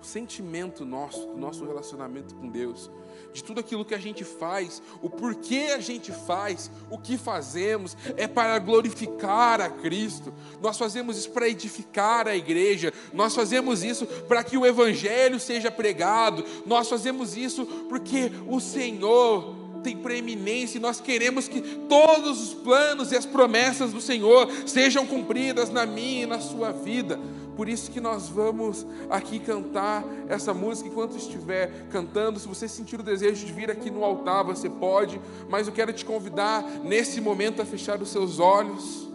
[0.00, 2.90] o sentimento nosso, do nosso relacionamento com Deus,
[3.32, 7.96] de tudo aquilo que a gente faz, o porquê a gente faz, o que fazemos,
[8.16, 10.32] é para glorificar a Cristo.
[10.60, 15.70] Nós fazemos isso para edificar a igreja, nós fazemos isso para que o Evangelho seja
[15.70, 22.54] pregado, nós fazemos isso porque o Senhor tem preeminência e nós queremos que todos os
[22.54, 27.20] planos e as promessas do Senhor sejam cumpridas na minha e na sua vida.
[27.56, 32.40] Por isso que nós vamos aqui cantar essa música enquanto estiver cantando.
[32.40, 35.92] Se você sentir o desejo de vir aqui no altar, você pode, mas eu quero
[35.92, 39.08] te convidar nesse momento a fechar os seus olhos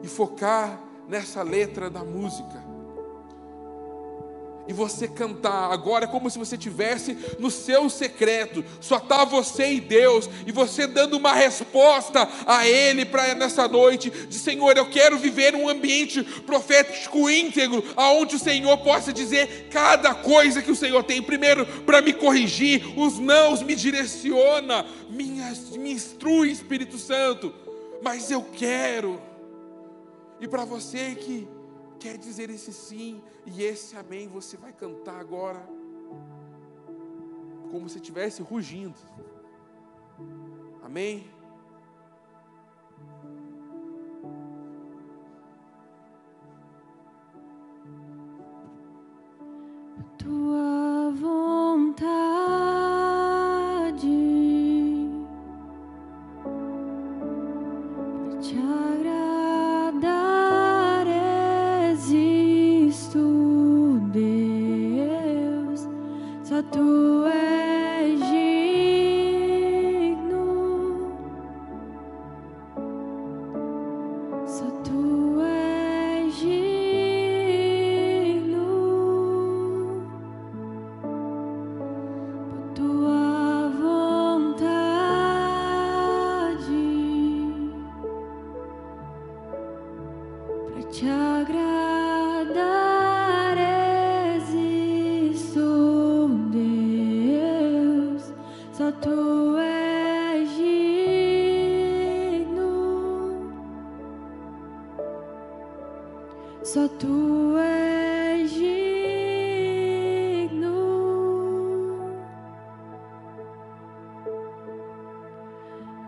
[0.00, 2.75] e focar nessa letra da música
[4.68, 5.72] e você cantar.
[5.72, 10.52] Agora é como se você tivesse no seu secreto, só está você e Deus, e
[10.52, 15.68] você dando uma resposta a Ele para nessa noite, de Senhor, eu quero viver um
[15.68, 21.22] ambiente profético íntegro, aonde o Senhor possa dizer cada coisa que o Senhor tem.
[21.22, 27.52] Primeiro, para me corrigir, os nãos me direciona, me instrui, Espírito Santo,
[28.02, 29.20] mas eu quero.
[30.40, 31.48] E para você que
[31.98, 35.66] quer dizer esse sim e esse amém, você vai cantar agora,
[37.70, 38.96] como se estivesse rugindo.
[40.82, 41.30] Amém?
[50.18, 52.45] Tua vontade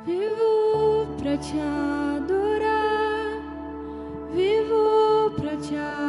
[0.09, 3.43] Vivo pra te adorar,
[4.33, 6.08] vivo pra te adorar,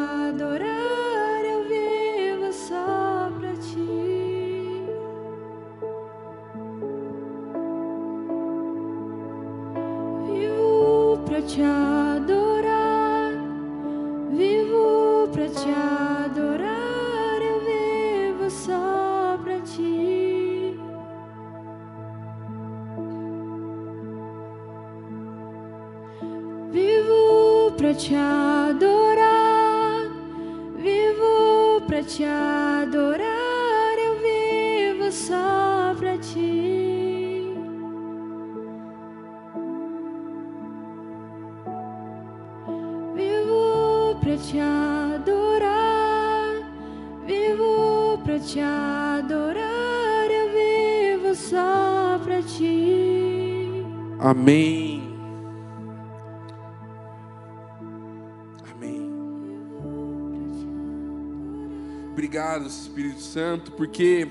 [63.79, 64.27] porque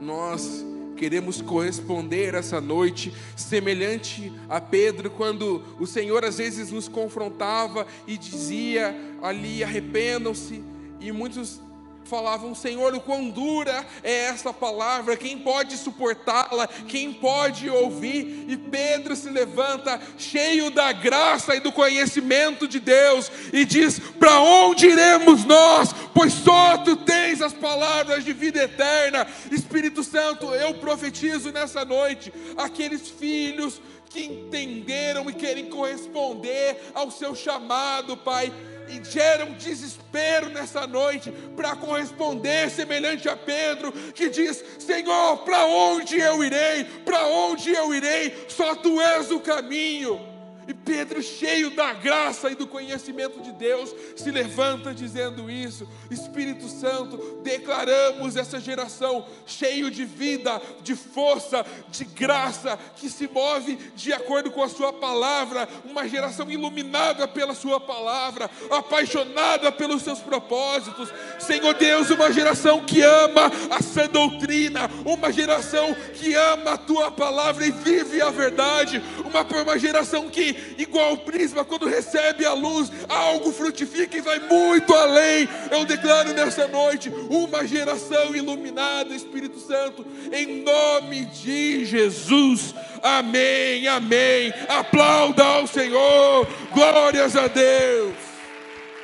[0.00, 0.64] nós
[0.96, 8.16] queremos corresponder essa noite, semelhante a Pedro, quando o Senhor às vezes nos confrontava e
[8.16, 10.64] dizia ali: arrependam-se,
[10.98, 11.60] e muitos
[12.04, 18.46] falavam: Senhor, o quão dura é essa palavra, quem pode suportá-la, quem pode ouvir?
[18.48, 24.40] E Pedro se levanta, cheio da graça e do conhecimento de Deus, e diz: Para
[24.40, 25.92] onde iremos nós?
[26.14, 29.26] Pois só tu tens as palavras de vida eterna.
[29.50, 37.34] Espírito Santo, eu profetizo nessa noite, aqueles filhos que entenderam e querem corresponder ao seu
[37.34, 38.52] chamado, Pai
[38.94, 46.18] e geram desespero nessa noite para corresponder, semelhante a Pedro, que diz: Senhor, para onde
[46.18, 46.84] eu irei?
[47.04, 48.46] Para onde eu irei?
[48.48, 50.33] Só tu és o caminho.
[50.66, 55.86] E Pedro, cheio da graça e do conhecimento de Deus, se levanta dizendo isso.
[56.10, 63.76] Espírito Santo, declaramos essa geração cheio de vida, de força, de graça, que se move
[63.94, 70.20] de acordo com a Sua palavra, uma geração iluminada pela Sua palavra, apaixonada pelos Seus
[70.20, 71.12] propósitos.
[71.38, 77.10] Senhor Deus, uma geração que ama a sã doutrina, uma geração que ama a Tua
[77.10, 82.52] palavra e vive a verdade, uma, uma geração que igual o prisma, quando recebe a
[82.52, 85.48] luz, algo frutifica e vai muito além.
[85.70, 92.74] Eu declaro nessa noite uma geração iluminada, Espírito Santo, em nome de Jesus.
[93.02, 94.52] Amém, amém.
[94.68, 98.14] Aplauda ao Senhor, glórias a Deus.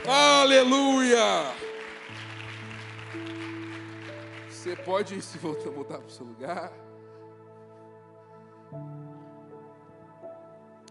[0.06, 1.60] Aleluia.
[4.48, 6.89] Você pode se voltar, voltar para o seu lugar.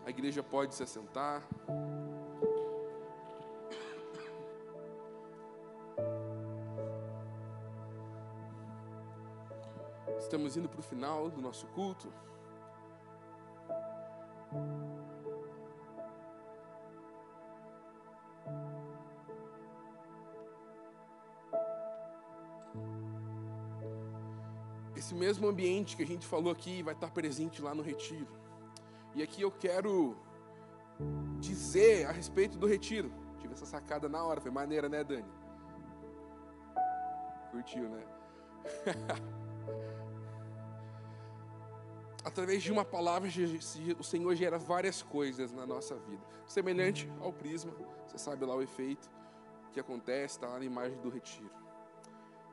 [0.10, 1.48] A igreja pode se assentar.
[10.18, 12.12] Estamos indo para o final do nosso culto.
[24.96, 28.49] Esse mesmo ambiente que a gente falou aqui vai estar presente lá no retiro.
[29.20, 30.16] E aqui eu quero
[31.42, 33.12] dizer a respeito do retiro.
[33.38, 35.26] Tive essa sacada na hora, foi maneira, né, Dani?
[37.52, 38.02] Curtiu, né?
[42.24, 43.30] através de uma palavra,
[44.00, 46.24] o Senhor gera várias coisas na nossa vida.
[46.48, 47.74] Semelhante ao prisma,
[48.08, 49.12] você sabe lá o efeito
[49.74, 51.52] que acontece, está lá na imagem do retiro.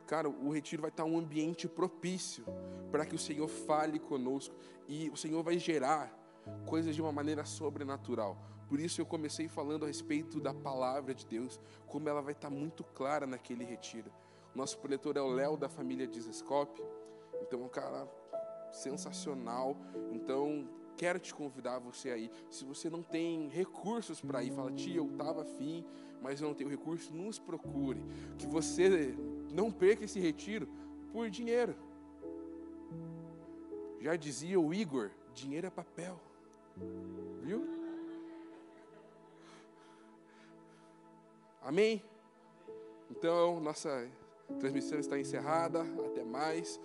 [0.05, 2.45] Cara, o retiro vai estar um ambiente propício
[2.91, 4.53] para que o Senhor fale conosco
[4.89, 6.26] e o Senhor vai gerar
[6.67, 8.37] coisas de uma maneira sobrenatural.
[8.69, 12.51] Por isso eu comecei falando a respeito da palavra de Deus, como ela vai estar
[12.51, 14.11] muito clara naquele retiro.
[14.55, 16.83] Nosso preletor é o Léo da família Dizescope.
[17.43, 18.09] Então, um cara
[18.73, 19.77] sensacional.
[20.11, 22.31] Então, quero te convidar você aí.
[22.51, 25.85] Se você não tem recursos para ir, fala, tia, eu estava afim,
[26.21, 28.03] mas eu não tenho recurso, nos procure.
[28.39, 29.15] Que você
[29.53, 30.67] não perca esse retiro
[31.13, 31.77] por dinheiro.
[34.01, 36.21] Já dizia o Igor, dinheiro é papel.
[37.43, 37.67] Viu?
[41.63, 42.03] Amém?
[43.11, 44.09] Então, nossa
[44.61, 45.83] transmissão está encerrada.
[45.83, 46.81] Até mais.